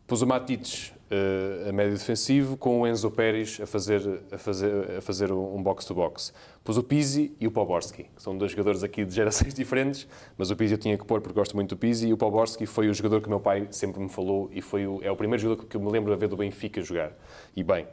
[0.06, 4.96] Pus o Matites uh, a médio defensivo, com o Enzo Pérez a fazer, a fazer,
[4.98, 6.32] a fazer um box-to-box.
[6.62, 10.06] Pus o Pizzi e o Poborski, que são dois jogadores aqui de gerações diferentes,
[10.36, 12.66] mas o Pizzi eu tinha que pôr porque gosto muito do Pizzi, e o Poborski
[12.66, 15.42] foi o jogador que meu pai sempre me falou e foi o, é o primeiro
[15.42, 17.12] jogador que eu me lembro de ver do Benfica jogar.
[17.56, 17.86] E bem.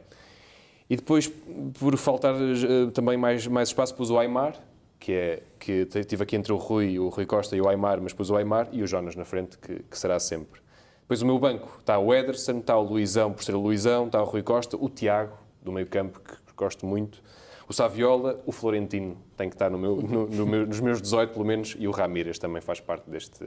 [0.90, 1.30] E depois,
[1.78, 4.54] por faltar uh, também mais, mais espaço, pus o Aymar,
[4.98, 8.12] que é que tive aqui entre o Rui, o Rui Costa e o Aymar, mas
[8.12, 10.60] pus o Aymar e o Jonas na frente, que, que será sempre.
[11.02, 14.22] Depois o meu banco está o Ederson, está o Luizão, por ser o Luizão, está
[14.22, 17.22] o Rui Costa, o Tiago, do meio campo, que gosto muito,
[17.68, 21.32] o Saviola, o Florentino tem que estar no meu, no, no meu, nos meus 18
[21.32, 23.44] pelo menos, e o Ramírez também faz parte deste,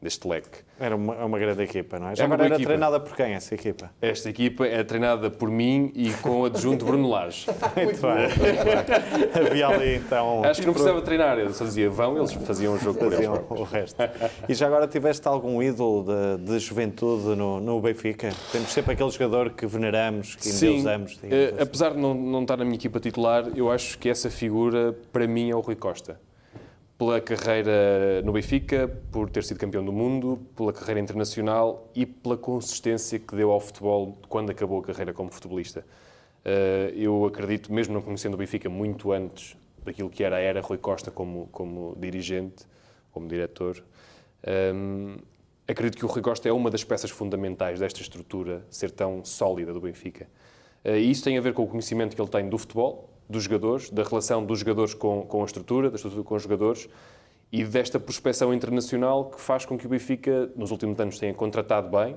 [0.00, 0.60] deste leque.
[0.78, 2.16] Era uma, uma grande equipa, não é?
[2.16, 2.68] Já é agora era equipa.
[2.68, 3.90] treinada por quem essa equipa?
[4.00, 7.46] Esta equipa é treinada por mim e com o adjunto Bruno Lage.
[7.76, 9.46] Muito bem.
[9.46, 10.42] Havia ali então...
[10.42, 13.58] Acho que não precisava treinar, eu só dizia vão, eles faziam o jogo faziam por
[13.58, 13.60] eles.
[13.60, 13.96] o resto.
[14.48, 16.06] E já agora tiveste algum ídolo
[16.38, 18.30] de, de juventude no, no Benfica?
[18.50, 21.18] Temos sempre aquele jogador que veneramos, que endeusamos.
[21.18, 21.62] Sim, uh, assim.
[21.62, 25.26] apesar de não, não estar na minha equipa titular, eu acho que essa figura, para
[25.26, 26.18] mim, é o Rui Costa
[27.00, 32.36] pela carreira no Benfica, por ter sido campeão do mundo, pela carreira internacional e pela
[32.36, 35.82] consistência que deu ao futebol quando acabou a carreira como futebolista.
[36.44, 40.60] Eh, eu acredito, mesmo não conhecendo o Benfica muito antes daquilo que era a era
[40.60, 42.66] Rui Costa como, como dirigente,
[43.12, 43.82] como diretor,
[44.74, 45.16] um,
[45.66, 49.24] eh, acredito que o Rui Costa é uma das peças fundamentais desta estrutura ser tão
[49.24, 50.28] sólida do Benfica.
[50.84, 53.44] Uh, e isso tem a ver com o conhecimento que ele tem do futebol, dos
[53.44, 56.88] jogadores, da relação dos jogadores com, com a estrutura, da estrutura com os jogadores
[57.52, 61.88] e desta prospecção internacional que faz com que o Benfica, nos últimos anos, tenha contratado
[61.88, 62.16] bem,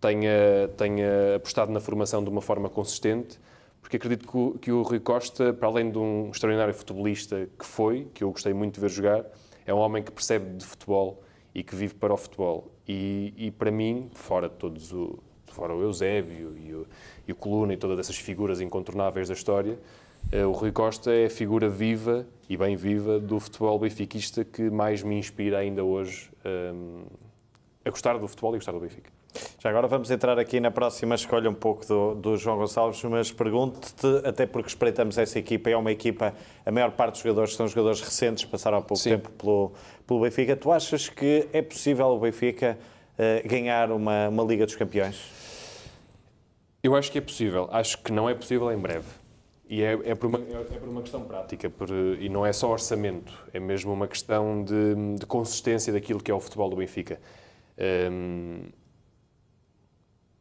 [0.00, 3.38] tenha, tenha apostado na formação de uma forma consistente,
[3.80, 7.64] porque acredito que o, que o Rui Costa, para além de um extraordinário futebolista que
[7.64, 9.24] foi, que eu gostei muito de ver jogar,
[9.66, 11.22] é um homem que percebe de futebol
[11.54, 12.70] e que vive para o futebol.
[12.86, 16.86] E, e para mim, fora todos o, fora o Eusébio e o,
[17.26, 19.78] e o Coluna e todas essas figuras incontornáveis da história,
[20.46, 25.02] o Rui Costa é a figura viva e bem viva do futebol benfiquista que mais
[25.02, 27.04] me inspira ainda hoje um, ehm,
[27.84, 29.10] a gostar do futebol e a gostar do Benfica.
[29.58, 33.32] Já agora vamos entrar aqui na próxima escolha um pouco do, do João Gonçalves, mas
[33.32, 37.66] pergunto-te, até porque espreitamos essa equipa, é uma equipa, a maior parte dos jogadores são
[37.66, 39.10] jogadores recentes, passaram há pouco Sim.
[39.10, 39.72] tempo pelo,
[40.06, 40.54] pelo Benfica.
[40.54, 42.78] Tu achas que é possível o Benfica
[43.14, 45.18] uh, ganhar uma, uma Liga dos Campeões?
[46.82, 47.68] Eu acho que é possível.
[47.72, 49.06] Acho que não é possível em breve.
[49.72, 52.70] E é, é, por uma, é, por uma questão prática, por, e não é só
[52.70, 57.18] orçamento, é mesmo uma questão de, de consistência daquilo que é o futebol do Benfica.
[58.12, 58.64] Um,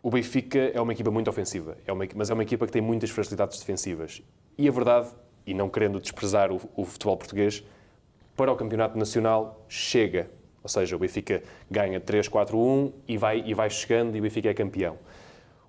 [0.03, 2.82] o Benfica é uma equipa muito ofensiva, é uma, mas é uma equipa que tem
[2.82, 4.21] muitas facilidades defensivas.
[4.57, 5.07] E a verdade,
[5.47, 7.63] e não querendo desprezar o, o futebol português,
[8.36, 10.29] para o campeonato nacional chega.
[10.61, 14.53] Ou seja, o Benfica ganha 3-4-1 e vai, e vai chegando e o Benfica é
[14.53, 14.97] campeão.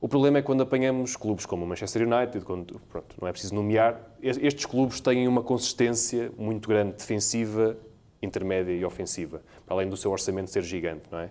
[0.02, 3.54] O problema é quando apanhamos clubes como o Manchester United, quando, pronto, não é preciso
[3.54, 7.76] nomear, estes clubes têm uma consistência muito grande defensiva,
[8.20, 11.30] intermédia e ofensiva, para além do seu orçamento ser gigante, não é?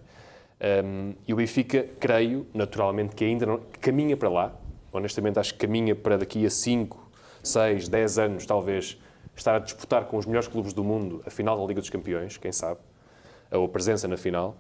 [0.86, 4.56] Um, e o Benfica, creio, naturalmente, que ainda não, caminha para lá.
[4.94, 7.12] Honestamente, acho que caminha para daqui a 5,
[7.44, 8.98] 6, 10 anos, talvez,
[9.36, 12.38] estar a disputar com os melhores clubes do mundo a final da Liga dos Campeões,
[12.38, 12.80] quem sabe,
[13.52, 14.56] ou a presença na final.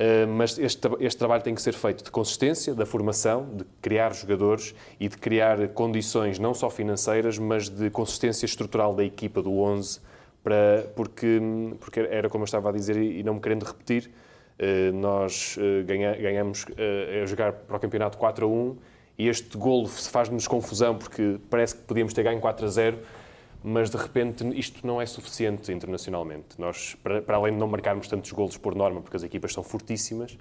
[0.00, 4.14] Eh, mas este, este, trabalho tem que ser feito de consistência, da formação, de criar
[4.14, 9.58] jogadores e de criar condições não só financeiras, mas de consistência estrutural da equipa do
[9.58, 10.00] 11,
[10.42, 11.38] para, porque,
[11.78, 14.10] porque era como eu estava a dizer e não me querendo repetir,
[14.58, 16.64] eh, nós eh, ganha, ganhamos
[17.22, 18.76] a jogar para o campeonato 4 a 1
[19.18, 22.98] e este golo faz-nos confusão porque parece que podíamos ter ganho 4 a 0
[23.62, 26.58] mas de repente isto não é suficiente internacionalmente.
[26.58, 29.62] Nós, para, para além de não marcarmos tantos golos por norma, porque as equipas são
[29.62, 30.36] fortíssimas,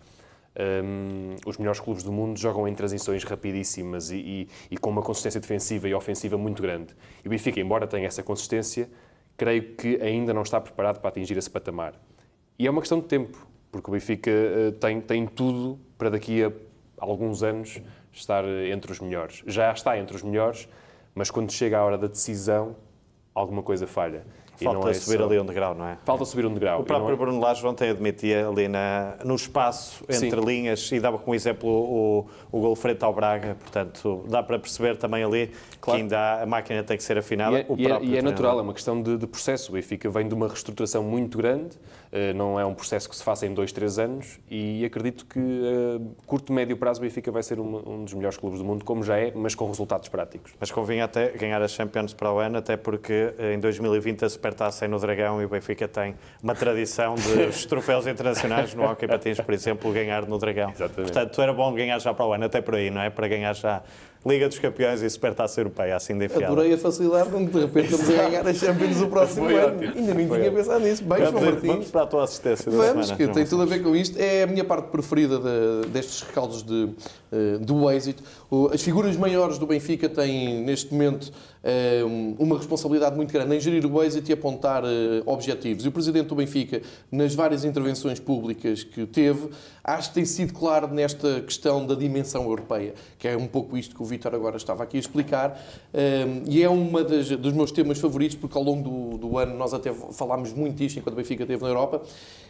[0.60, 5.02] um, os melhores clubes do mundo jogam em transições rapidíssimas e, e, e, com uma
[5.02, 6.94] consistência defensiva e ofensiva muito grande.
[7.24, 8.90] E o Benfica, embora tenha essa consistência,
[9.38, 11.94] creio que ainda não está preparado para atingir esse patamar.
[12.58, 16.44] E é uma questão de tempo, porque o Benfica uh, tem, tem tudo para daqui
[16.44, 16.52] a
[16.98, 17.80] alguns anos
[18.12, 19.44] estar entre os melhores.
[19.48, 20.68] Já está entre os melhores,
[21.16, 22.76] mas quando chega a hora da decisão,
[23.40, 24.24] alguma coisa falha.
[24.64, 25.26] Falta é subir só...
[25.26, 25.98] ali um degrau, não é?
[26.04, 26.82] Falta subir um degrau.
[26.82, 27.16] O próprio é...
[27.16, 30.46] Bruno Lage ontem admitia ali na, no espaço entre Sim.
[30.46, 34.98] linhas e dava como exemplo o, o gol frente ao Braga, portanto dá para perceber
[34.98, 35.98] também ali claro.
[35.98, 37.58] que ainda a máquina tem que ser afinada.
[37.58, 39.72] E é, e é, e é natural, é uma questão de, de, processo.
[39.72, 41.78] O Benfica vem de uma reestruturação muito grande,
[42.36, 46.26] não é um processo que se faça em dois, três anos e acredito que a
[46.26, 49.04] curto, médio prazo o Benfica vai ser um, um dos melhores clubes do mundo, como
[49.04, 50.54] já é, mas com resultados práticos.
[50.60, 54.30] Mas convinha até ganhar as Champions para o ano, até porque eh, em 2020 a
[54.30, 58.84] Super Supertaça é no Dragão e o Benfica tem uma tradição de troféus internacionais no
[58.84, 60.72] Hockey Patins, por exemplo, ganhar no Dragão.
[60.72, 61.12] Exatamente.
[61.12, 63.10] Portanto, era bom ganhar já para o ano, até por aí, não é?
[63.10, 63.84] Para ganhar já
[64.26, 66.48] Liga dos Campeões e Supertaça Europeia, assim de enfiada.
[66.52, 69.54] Adorei a facilidade com que de repente estamos a ganhar a Champions o próximo Foi
[69.58, 69.78] ano.
[69.78, 69.94] ótimo.
[69.96, 70.58] Ainda nem Foi tinha ótimo.
[70.58, 71.04] pensado nisso.
[71.06, 71.68] Bem, João Vamos, Martins.
[71.72, 73.16] vamos para a tua assistência da Vamos, semana.
[73.16, 74.20] que João tem tudo a ver com isto.
[74.20, 76.90] É a minha parte preferida de- destes recaldos de,
[77.62, 78.24] do êxito.
[78.74, 81.32] As figuras maiores do Benfica têm, neste momento,
[81.64, 82.02] eh,
[82.38, 85.86] uma responsabilidade muito grande em gerir o êxito e apontar eh, objetivos.
[85.86, 89.50] E o Presidente do Benfica, nas várias intervenções públicas que teve,
[89.84, 93.96] acho que tem sido claro nesta questão da dimensão europeia, que é um pouco isto
[93.96, 95.62] que o Vítor agora estava aqui a explicar.
[95.94, 96.70] Eh, E é
[97.04, 100.98] das, dos meus temas favoritos, porque ao longo do, ano nós até falámos muito disto
[100.98, 102.02] enquanto o Benfica esteve na Europa.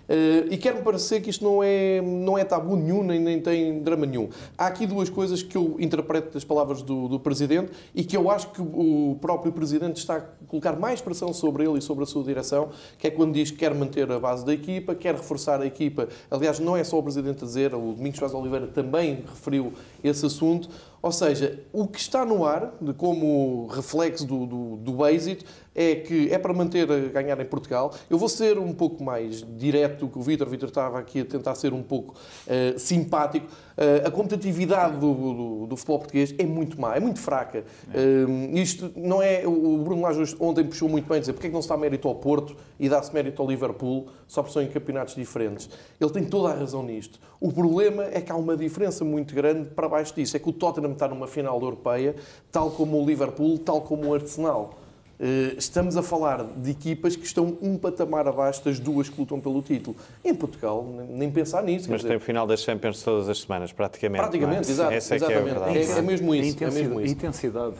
[0.07, 3.79] Eh, e quero-me parecer que isto não é, não é tabu nenhum, nem, nem tem
[3.79, 4.29] drama nenhum.
[4.57, 8.29] Há aqui duas coisas que eu interpreto das palavras do, do Presidente e que eu
[8.31, 12.07] acho que o próprio Presidente está a colocar mais pressão sobre ele e sobre a
[12.07, 15.61] sua direção, que é quando diz que quer manter a base da equipa, quer reforçar
[15.61, 16.07] a equipa.
[16.31, 20.25] Aliás, não é só o Presidente a dizer, o Domingos Vaz Oliveira também referiu esse
[20.25, 20.69] assunto.
[21.01, 25.45] Ou seja, o que está no ar, como reflexo do, do, do êxito,
[25.79, 27.93] é que é para manter a ganhar em Portugal.
[28.09, 30.45] Eu vou ser um pouco mais direto do que o Vítor.
[30.45, 32.15] O Vítor estava aqui a tentar ser um pouco
[32.45, 33.47] eh, simpático.
[33.77, 37.63] Eh, a competitividade do, do, do futebol português é muito má, é muito fraca.
[37.93, 39.47] Eh, isto não é.
[39.47, 42.09] O Bruno Lage ontem puxou muito bem dizer porque é que não se dá mérito
[42.09, 45.69] ao Porto e dá-se mérito ao Liverpool, só porque são em campeonatos diferentes.
[45.97, 47.21] Ele tem toda a razão nisto.
[47.39, 50.35] O problema é que há uma diferença muito grande para baixo disso.
[50.35, 52.17] É que o Tottenham está numa final europeia,
[52.51, 54.78] tal como o Liverpool, tal como o Arsenal.
[55.19, 59.39] Eh, Estamos a falar de equipas que estão um patamar abaixo das duas que lutam
[59.39, 59.97] pelo título.
[60.23, 61.87] Em Portugal, nem- pensar nisso.
[61.89, 64.21] Mas dizer, tem o final das Champions todas as semanas, praticamente.
[64.21, 64.71] praticamente, é?
[64.71, 65.53] exato, Essa é que é a exatamente.
[65.73, 65.91] verdade.
[65.91, 66.43] É, é mesmo isso.
[66.45, 67.13] É intensidade, isso.
[67.13, 67.75] intensidade.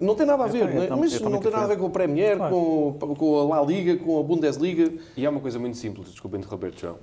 [0.00, 0.84] Não tem nada a ver, É, não é?
[0.84, 2.54] é tam- mas é não tem nada a ver com a Premier, Claro.
[3.00, 4.92] com, com a La Liga, com a Bundesliga.
[5.16, 6.96] E há uma coisa muito simples, desculpa interromper, João.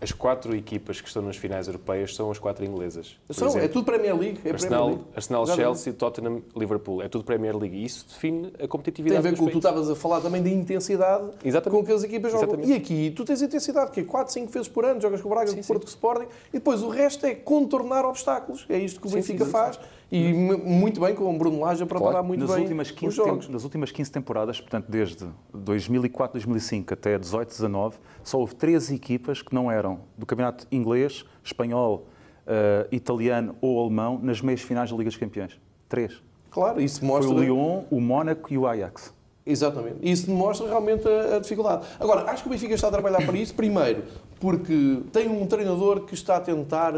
[0.00, 3.16] As quatro equipas que estão nas finais europeias são as quatro inglesas.
[3.30, 4.38] São, é exemplo, tudo Premier League.
[4.38, 5.04] É Premier Arsenal, League.
[5.14, 5.46] Arsenal.
[5.46, 7.02] Chelsea, Tottenham, Liverpool.
[7.02, 7.76] É tudo Premier League.
[7.76, 10.20] E isso define a Tem a competitividade ver com o que tu estavas a falar
[10.20, 11.80] também da intensidade Exatamente.
[11.80, 12.48] com que as equipas jogam.
[12.48, 12.72] Exatamente.
[12.72, 15.30] E aqui tu tens intensidade, que é 4, 5 vezes por ano, jogas com o
[15.30, 18.66] Braga, com o Porto, com o Sporting, e depois o resto é contornar obstáculos.
[18.68, 19.80] É isto que o Sim, Benfica sim, sim, faz.
[20.10, 22.26] E muito bem com o Bruno Lage a preparar Claro.
[22.26, 23.44] muito nas, bem últimas os 15 jogos.
[23.44, 28.90] tem- nas últimas 15 temporadas, portanto, desde 2004, 2005 até 18, 19, só houve três
[28.90, 32.06] equipas que não eram do campeonato inglês, espanhol,
[32.46, 35.60] eh, italiano ou alemão nas meias finais da Liga dos Campeões.
[35.90, 36.22] Três.
[36.50, 37.34] Claro, isso Foi mostra...
[37.34, 39.12] o Lyon, o Mónaco e o Ajax.
[39.44, 39.96] Exatamente.
[40.02, 41.86] Isso demonstra realmente a, a dificuldade.
[42.00, 44.04] Agora, acho que o Benfica está a trabalhar para isso, primeiro,
[44.40, 46.94] porque tem um treinador que está a tentar.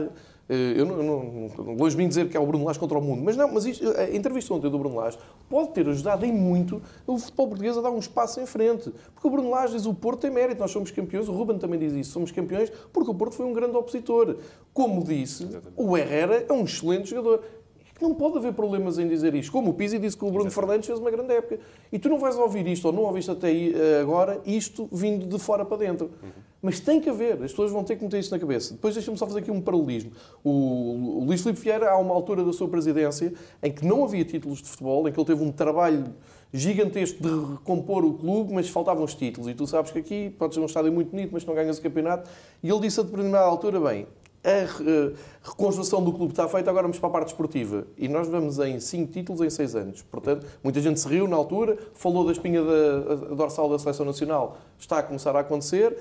[0.51, 3.01] Eh, Eu não, não, não vou bem dizer que é o Bruno Lage contra o
[3.01, 5.16] mundo, mas não, mas isto, a entrevista ontem do Bruno Lage
[5.48, 8.92] pode ter ajudado em muito o futebol português a dar um espaço em frente.
[9.14, 11.78] Porque o Bruno Lage diz o Porto tem mérito, nós somos campeões, o Ruben também
[11.78, 14.36] diz isso, somos campeões porque o Porto foi um grande opositor.
[14.74, 15.46] Como disse,
[15.76, 17.44] o Herrera é um excelente jogador.
[18.01, 19.53] Não pode haver problemas em dizer isto.
[19.53, 21.59] Como o Pizzi disse que o Bruno Fernandes fez uma grande época.
[21.92, 25.38] E tu não vais ouvir isto, ou não ouviste até eh, agora, isto vindo de
[25.38, 26.11] fora para dentro.
[26.62, 28.74] Mas tem que haver, as pessoas vão ter que meter isto na cabeça.
[28.74, 30.12] Depois deixa-me só fazer aqui um paralelismo.
[30.44, 30.51] O,
[31.20, 33.32] o Luís Filipe Vieira, há uma altura da sua presidência
[33.62, 36.05] em que não havia títulos de futebol, em que ele teve um trabalho
[36.53, 39.48] gigantesco de recompor o clube, mas faltavam os títulos.
[39.48, 41.82] E tu sabes que aqui podes ser um estádio muito bonito, mas não ganhas o
[41.82, 42.28] campeonato.
[42.62, 44.07] E ele disse a determinada altura, bem,
[44.43, 45.12] a eh,
[45.43, 47.86] reconstrução do clube está feita, agora vamos para a parte esportiva.
[47.99, 50.03] E nós vamos em 5 títulos em 6 anos.
[50.03, 54.59] Portanto, muita gente se riu na altura, falou da espinha da dorsal da Seleção Nacional.
[54.78, 55.97] Está a começar a acontecer.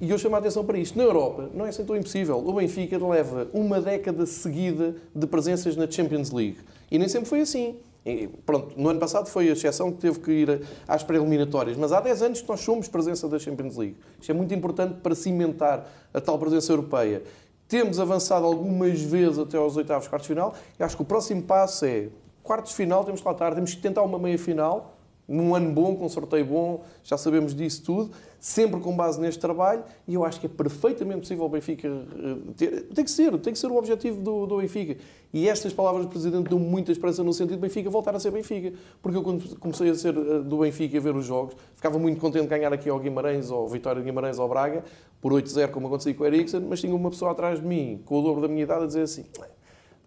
[0.00, 0.96] E eu chamo a atenção para isto.
[0.96, 2.38] Na Europa, não é assim tão impossível.
[2.38, 6.58] O Benfica leva uma década seguida de presenças na Champions League.
[6.90, 7.76] E nem sempre foi assim.
[8.04, 11.92] E, pronto, no ano passado foi a exceção que teve que ir às pré-eliminatórias, mas
[11.92, 13.96] há 10 anos que nós somos presença da Champions League.
[14.18, 17.22] Isto é muito importante para cimentar a tal presença europeia.
[17.70, 21.40] Temos avançado algumas vezes até aos oitavos, quartos de final, e acho que o próximo
[21.40, 22.08] passo é
[22.42, 24.96] quartos de final, temos que lá estar, temos que tentar uma meia final,
[25.30, 28.10] num ano bom, com sorteio bom, já sabemos disso tudo,
[28.40, 32.36] sempre com base neste trabalho, e eu acho que é perfeitamente possível o Benfica eh,
[32.56, 32.82] ter.
[32.92, 34.96] Tem que ser, tem que ser o objetivo do, do Benfica.
[35.32, 38.32] E estas palavras do Presidente dão muita esperança no sentido de Benfica voltar a ser
[38.32, 38.76] Benfica.
[39.00, 41.96] Porque eu, quando comecei a ser eh, do Benfica e a ver os jogos, ficava
[41.96, 44.82] muito contente de ganhar aqui ao Guimarães, ou Vitória de Guimarães, ou Braga,
[45.20, 48.18] por 8-0, como acontecia com o Eriksen, mas tinha uma pessoa atrás de mim, com
[48.18, 49.24] o dobro da minha idade, a dizer assim.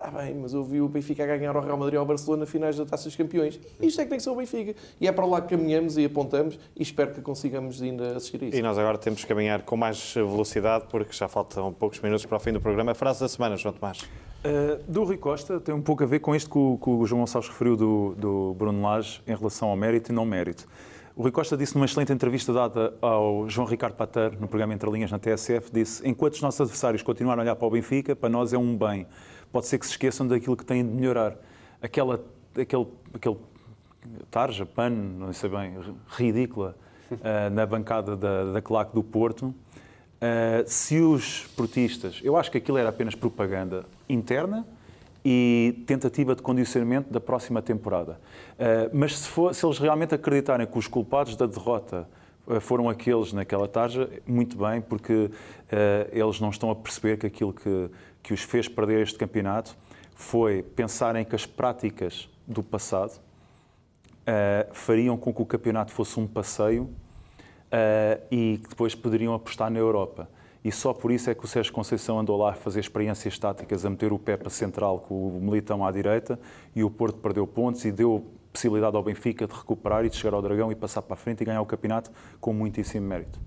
[0.05, 2.45] Ah bem, mas eu vi o Benfica a ganhar ao Real Madrid ou ao Barcelona
[2.45, 3.57] finais da Taça dos Campeões.
[3.81, 4.75] Isto é que tem que ser o Benfica.
[4.99, 8.47] E é para lá que caminhamos e apontamos e espero que consigamos ainda assistir a
[8.47, 8.57] isso.
[8.57, 12.35] E nós agora temos que caminhar com mais velocidade, porque já faltam poucos minutos para
[12.35, 12.91] o fim do programa.
[12.91, 14.01] A frase da semana, João Tomás.
[14.01, 17.05] Uh, do Rui Costa tem um pouco a ver com isto que o, que o
[17.05, 20.67] João Gonçalves referiu do, do Bruno Lage em relação ao mérito e não mérito.
[21.15, 24.89] O Rui Costa disse numa excelente entrevista dada ao João Ricardo Pater, no programa Entre
[24.89, 28.27] Linhas na TSF, disse, enquanto os nossos adversários continuarem a olhar para o Benfica, para
[28.27, 29.07] nós é um bem.
[29.53, 31.35] Pode ser que se esqueçam daquilo que têm de melhorar.
[31.79, 32.19] Aquela,
[32.59, 33.37] aquele, aquele
[34.31, 35.75] tarja, pano, não sei bem,
[36.09, 36.75] ridícula,
[37.11, 39.53] uh, na bancada da, da claque do Porto, uh,
[40.65, 44.65] se os portistas, eu acho que aquilo era apenas propaganda interna,
[45.25, 48.19] e tentativa de condicionamento da próxima temporada.
[48.53, 52.09] Uh, mas se, for, se, eles realmente acreditarem que os culpados da derrota
[52.59, 55.29] foram aqueles naquela tarja, muito bem, porque uh,
[56.11, 57.89] eles não estão a perceber que aquilo que,
[58.23, 59.77] que os fez perder este campeonato
[60.15, 63.19] foi pensarem que as práticas do passado
[64.71, 66.89] fariam com que o campeonato fosse um passeio
[68.31, 70.29] e que depois poderiam apostar na Europa
[70.63, 73.85] e só por isso é que o Sérgio Conceição andou lá a fazer experiências táticas,
[73.85, 76.39] a meter o pé para central com o Militão à direita
[76.73, 80.35] e o Porto perdeu pontos e deu possibilidade ao Benfica de recuperar e de chegar
[80.35, 83.39] ao Dragão e passar para a frente e ganhar o campeonato com muitíssimo mérito.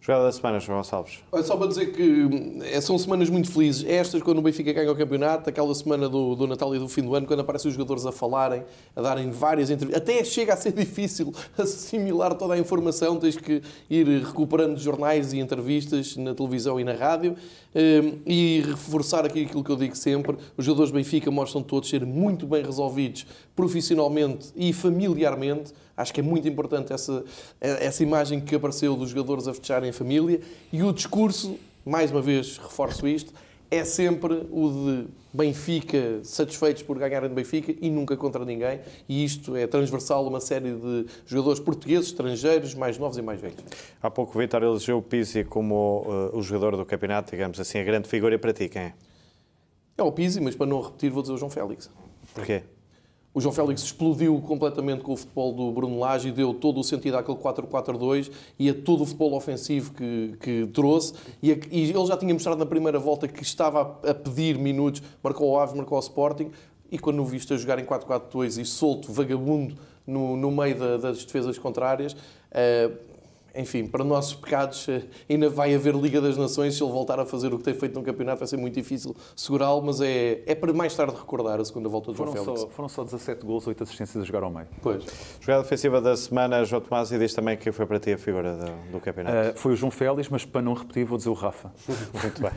[0.00, 1.20] Jogada da semana, João Gonçalves.
[1.32, 3.84] Olha, só para dizer que eh, são semanas muito felizes.
[3.88, 7.02] Estas, quando o Benfica ganha o campeonato, aquela semana do, do Natal e do fim
[7.02, 8.64] do ano, quando aparecem os jogadores a falarem,
[8.94, 10.02] a darem várias entrevistas.
[10.02, 15.38] Até chega a ser difícil assimilar toda a informação, tens que ir recuperando jornais e
[15.38, 17.34] entrevistas na televisão e na rádio.
[17.74, 21.88] Ehm, e reforçar aqui aquilo que eu digo sempre: os jogadores do Benfica mostram todos
[21.88, 27.24] ser muito bem resolvidos profissionalmente e familiarmente Acho que é muito importante essa,
[27.60, 30.40] essa imagem que apareceu dos jogadores a fecharem a família
[30.72, 33.32] e o discurso, mais uma vez reforço isto,
[33.70, 38.80] é sempre o de Benfica, satisfeitos por ganharem de Benfica e nunca contra ninguém.
[39.08, 43.40] E isto é transversal a uma série de jogadores portugueses, estrangeiros, mais novos e mais
[43.40, 43.58] velhos.
[44.00, 47.78] Há pouco o Vitor elegeu o Pizzi como uh, o jogador do campeonato, digamos assim,
[47.78, 48.38] a grande figura.
[48.38, 48.94] Para ti, quem é?
[49.98, 51.90] É o Pizzi, mas para não repetir, vou dizer o João Félix.
[52.32, 52.62] Porquê?
[53.34, 56.84] O João Félix explodiu completamente com o futebol do Bruno Lage e deu todo o
[56.84, 61.14] sentido àquele 4-4-2 e a todo o futebol ofensivo que, que trouxe.
[61.42, 64.56] E, a, e, ele já tinha mostrado na primeira volta que estava a, a pedir
[64.56, 66.52] minutos, marcou o Aves, marcou o Sporting.
[66.92, 69.74] E quando o viste a jogar em 4-4-2 e solto, vagabundo,
[70.06, 73.13] no, no meio da, das defesas contrárias, uh,
[73.54, 76.74] enfim, para nossos pecados, eh, ainda vai haver Liga das Nações.
[76.76, 79.14] Se ele voltar a fazer o que tem feito no campeonato, vai ser muito difícil
[79.36, 82.60] segurá-lo, mas é, é para mais tarde recordar a segunda volta do foram João Félix.
[82.62, 84.66] Só, foram só 17 gols, 8 assistências a jogar ao meio.
[84.82, 85.04] Pois.
[85.40, 88.56] Jogada defensiva da semana, João Tomás, e diz também que foi para ti a figura
[88.56, 89.56] do, do campeonato.
[89.56, 91.72] Uh, foi o João Félix, mas para não repetir, vou dizer o Rafa.
[92.20, 92.52] muito bem.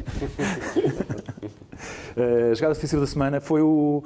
[2.16, 4.04] uh, a jogada defensiva da semana foi o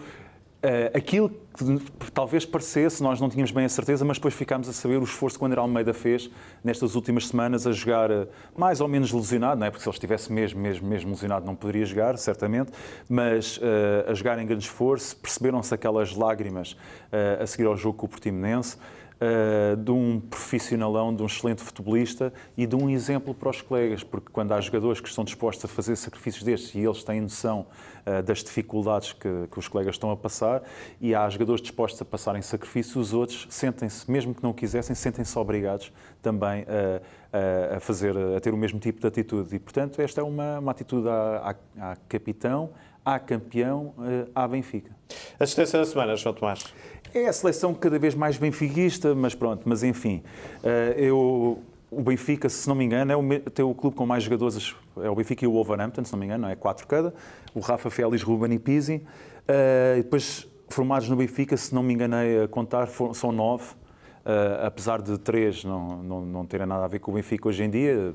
[0.64, 4.74] Uh, aquilo que talvez parecesse, nós não tínhamos bem a certeza, mas depois ficámos a
[4.74, 6.30] saber o esforço que o André Almeida fez
[6.64, 9.72] nestas últimas semanas a jogar uh, mais ou menos lesionado, não é?
[9.72, 12.72] porque se ele estivesse mesmo, mesmo, mesmo lesionado não poderia jogar, certamente,
[13.09, 16.78] mas uh, a jogar em grande esforço, perceberam-se aquelas lágrimas
[17.41, 18.78] a seguir ao jogo com o Portimonense.
[19.22, 24.03] Uh, de um profissionalão, de um excelente futebolista e de um exemplo para os colegas,
[24.03, 27.67] porque quando há jogadores que estão dispostos a fazer sacrifícios destes e eles têm noção
[28.03, 30.63] uh, das dificuldades que, que, os colegas estão a passar,
[30.99, 35.38] e há jogadores dispostos a passarem sacrifícios, os outros sentem-se, mesmo que não quisessem, sentem-se
[35.38, 36.65] obrigados também
[37.32, 39.55] a, a, fazer, a ter o mesmo tipo de atitude.
[39.55, 42.72] E, portanto, esta é uma, uma atitude à, à, à capitão,
[43.03, 44.91] à campeão, uh, à Benfica.
[45.39, 46.63] Assistência da semana, João Tomás.
[47.14, 50.24] É a seleção cada vez mais benfiquista, mas pronto, mas enfim.
[50.64, 54.24] Eh, eu, o Benfica, se não me engano, é o, tem o clube com mais
[54.24, 56.55] jogadores, é o Benfica e o Wolverhampton, se não me engano, não é?
[56.55, 57.14] Quatro cada.
[57.53, 58.95] O Rafa Félix, Ruben e Pizzi.
[58.95, 63.66] Uh, e depois, formados no Benfica, se não me enganei a contar, são nove.
[64.24, 67.64] Uh, apesar de três não, não, não terem nada a ver com o Benfica hoje
[67.64, 68.14] em dia,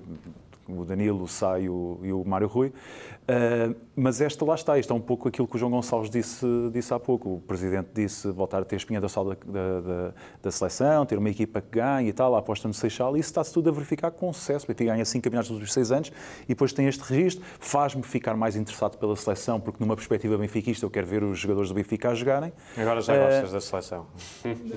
[0.68, 2.68] o Danilo, o Sá e o, e o Mário Rui.
[2.68, 6.46] Uh, mas esta lá está, isto é um pouco aquilo que o João Gonçalves disse,
[6.72, 7.34] disse há pouco.
[7.34, 11.30] O Presidente disse voltar a ter a espinha da, da, da, da seleção, ter uma
[11.30, 14.10] equipa que ganha e tal, a aposta no Seixal, e isso está-se tudo a verificar
[14.10, 14.70] com sucesso.
[14.70, 16.12] O ganha cinco campeonatos nos últimos seis anos
[16.44, 17.44] e depois tem este registro.
[17.58, 21.70] Faz-me ficar mais interessado pela seleção, porque numa perspectiva benfiquista eu quero ver os jogadores
[21.70, 22.52] do Benfica a jogarem.
[22.76, 24.06] Agora já uh, gostas da seleção?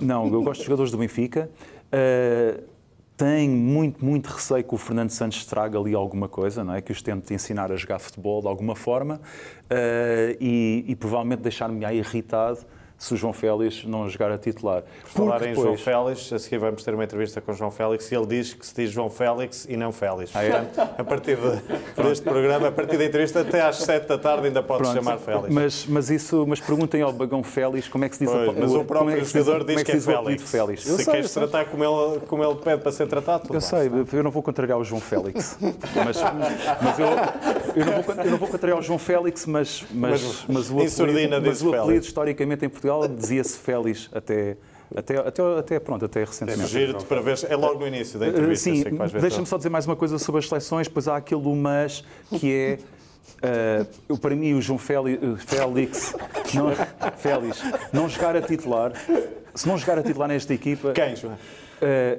[0.02, 1.50] Não, eu gosto dos jogadores do Benfica.
[1.92, 2.79] Uh,
[3.20, 6.82] tenho muito, muito receio que o Fernando Santos traga ali alguma coisa, não é?
[6.82, 11.86] Que os tente ensinar a jogar futebol de alguma forma uh, e, e, provavelmente deixar-me
[11.86, 12.60] irritado
[13.00, 14.84] se o João Félix não jogar a titular.
[15.04, 18.12] Por falar em João Félix, a seguir vamos ter uma entrevista com o João Félix
[18.12, 20.36] e ele diz que se diz João Félix e não Félix.
[20.36, 20.68] Ah, é?
[20.98, 24.62] a partir de, deste programa, a partir da entrevista até às 7 da tarde ainda
[24.62, 25.48] podes chamar Félix.
[25.50, 28.54] Mas, mas, isso, mas perguntem ao Bagão Félix como é que se diz pois, o
[28.54, 30.52] Mas o próprio é jogador diz, que é, Félix.
[30.52, 30.84] Félix.
[30.84, 34.24] se sei, queres tratar como ele, como ele pede para ser tratado, Eu sei, eu
[34.24, 35.58] não vou contrariar o João Félix.
[35.62, 36.18] mas,
[36.82, 37.08] mas eu,
[37.76, 41.04] eu, não vou, eu não vou contrariar o João Félix, mas, mas, mas, mas o
[41.04, 44.58] apelido, mas o apelido historicamente em Portugal dizia-se Félix até,
[44.96, 46.68] Até, até, até, pronto, até recentemente.
[46.68, 47.38] Giro-te para ver.
[47.48, 48.64] É logo no início da Uh, entrevista.
[48.72, 48.84] Sim,
[49.22, 52.04] deixa-me só dizer mais uma coisa sobre as seleções, pois há aquele mas
[52.40, 52.80] que
[53.42, 53.84] é.
[54.10, 56.16] uh, para mim, o João Félix, Félix,
[56.54, 56.72] não,
[57.18, 57.62] Félix
[57.94, 58.94] não jogar a titular,
[59.54, 61.34] se não jogar a titular nesta equipa, Quem, João?
[61.34, 61.38] uh,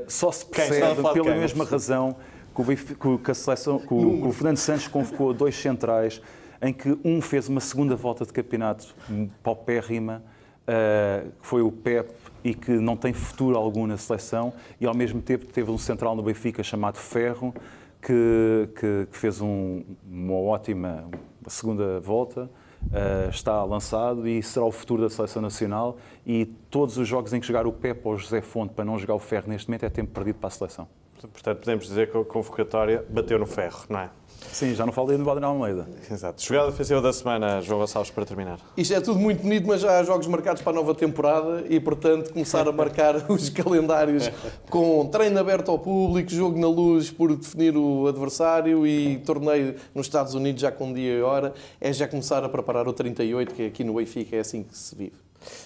[0.06, 1.38] só se percebe pela quem?
[1.38, 2.16] mesma razão
[2.54, 5.56] que o, que o- que a seleção, que o, que o Fernando Santos convocou dois
[5.56, 6.20] centrais,
[6.62, 8.94] em que um fez uma segunda volta de campeonato
[9.42, 10.22] paupérrima,
[10.68, 12.10] uh, que foi o Pep,
[12.42, 16.16] e que não tem futuro algum na seleção, e ao mesmo tempo teve um central
[16.16, 17.54] no Benfica chamado Ferro,
[18.00, 21.04] que, que- que fez um- uma ótima
[21.46, 22.48] segunda volta.
[22.82, 25.98] uh, está lançado e será o futuro da seleção nacional.
[26.26, 28.98] E todos os jogos em que jogar o Pep ou o José Fonte para não
[28.98, 30.88] jogar o Ferro neste momento é tempo perdido para a seleção.
[31.30, 34.08] Portanto, podemos dizer que a convocatória bateu no ferro, não é?
[34.52, 35.88] Sim, já não falei do Valdemar Almeida.
[36.10, 36.42] Exato.
[36.42, 38.58] Jogada defensiva da semana, João Gonçalves, para terminar.
[38.76, 41.78] Isto é tudo muito bonito, mas já há jogos marcados para a nova temporada e,
[41.78, 44.30] portanto, começar a marcar os calendários
[44.68, 50.06] com treino aberto ao público, jogo na luz por definir o adversário e torneio nos
[50.06, 53.66] Estados Unidos já com dia e hora, é já começar a preparar o 38, que
[53.66, 55.12] aqui no Benfica é assim que se vive.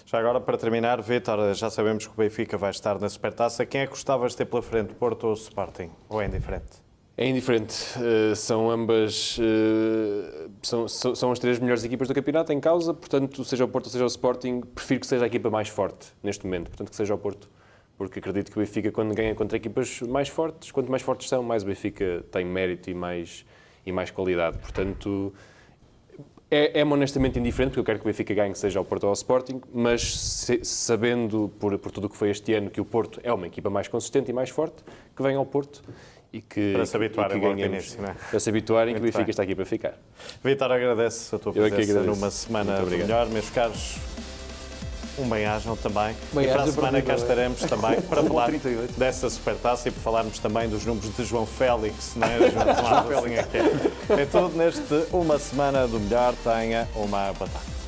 [0.07, 3.66] Já agora, para terminar, Vítor, já sabemos que o Benfica vai estar na Supertaça.
[3.66, 5.91] Quem é que gostavas de ter pela frente, Porto ou Sporting?
[6.09, 6.84] Ou é indiferente?
[7.17, 7.75] É indiferente.
[7.97, 9.39] Uh, são ambas.
[9.39, 13.89] uh, são, são, as três melhores equipas do campeonato em causa, portanto, seja o Porto
[13.89, 17.15] seja o Sporting, prefiro que seja a equipa mais forte neste momento, portanto, que seja
[17.15, 17.49] o Porto.
[17.97, 21.45] Porque acredito que o Benfica, quando ganha contra equipas mais fortes, quanto mais fortes são,
[21.45, 23.47] mais o Benfica tem mérito e mais,
[23.87, 24.59] e mais qualidade.
[24.59, 25.33] Portanto,
[26.51, 29.11] é, é honestamente indiferente, porque eu quero que o Benfica ganhe, seja o Porto ou
[29.11, 32.85] o Sporting, mas se- sabendo, por, por tudo o que foi este ano, que o
[32.85, 34.83] Porto é uma equipa mais consistente e mais forte,
[35.15, 35.81] que venha ao Porto
[36.35, 38.14] e que, Para se e que- e início, não é?
[38.28, 39.30] Para se habituarem que o Benfica bem.
[39.30, 39.95] está aqui para ficar.
[40.43, 43.28] Vítor, agradece a tua Eu é presença numa semana melhor.
[43.28, 43.99] Meus caros,
[45.16, 46.11] um bem-ajam também.
[46.32, 48.99] e Bem-ajam para a semana cá estaremos também para falar 38.
[48.99, 52.39] dessa supertaça e para falarmos também dos números de João Félix, não é?
[52.51, 53.57] João, Félix é que
[54.18, 54.22] é.
[54.22, 56.35] É tudo neste Uma Semana do Melhor.
[56.43, 57.84] Tenha uma boa tarde.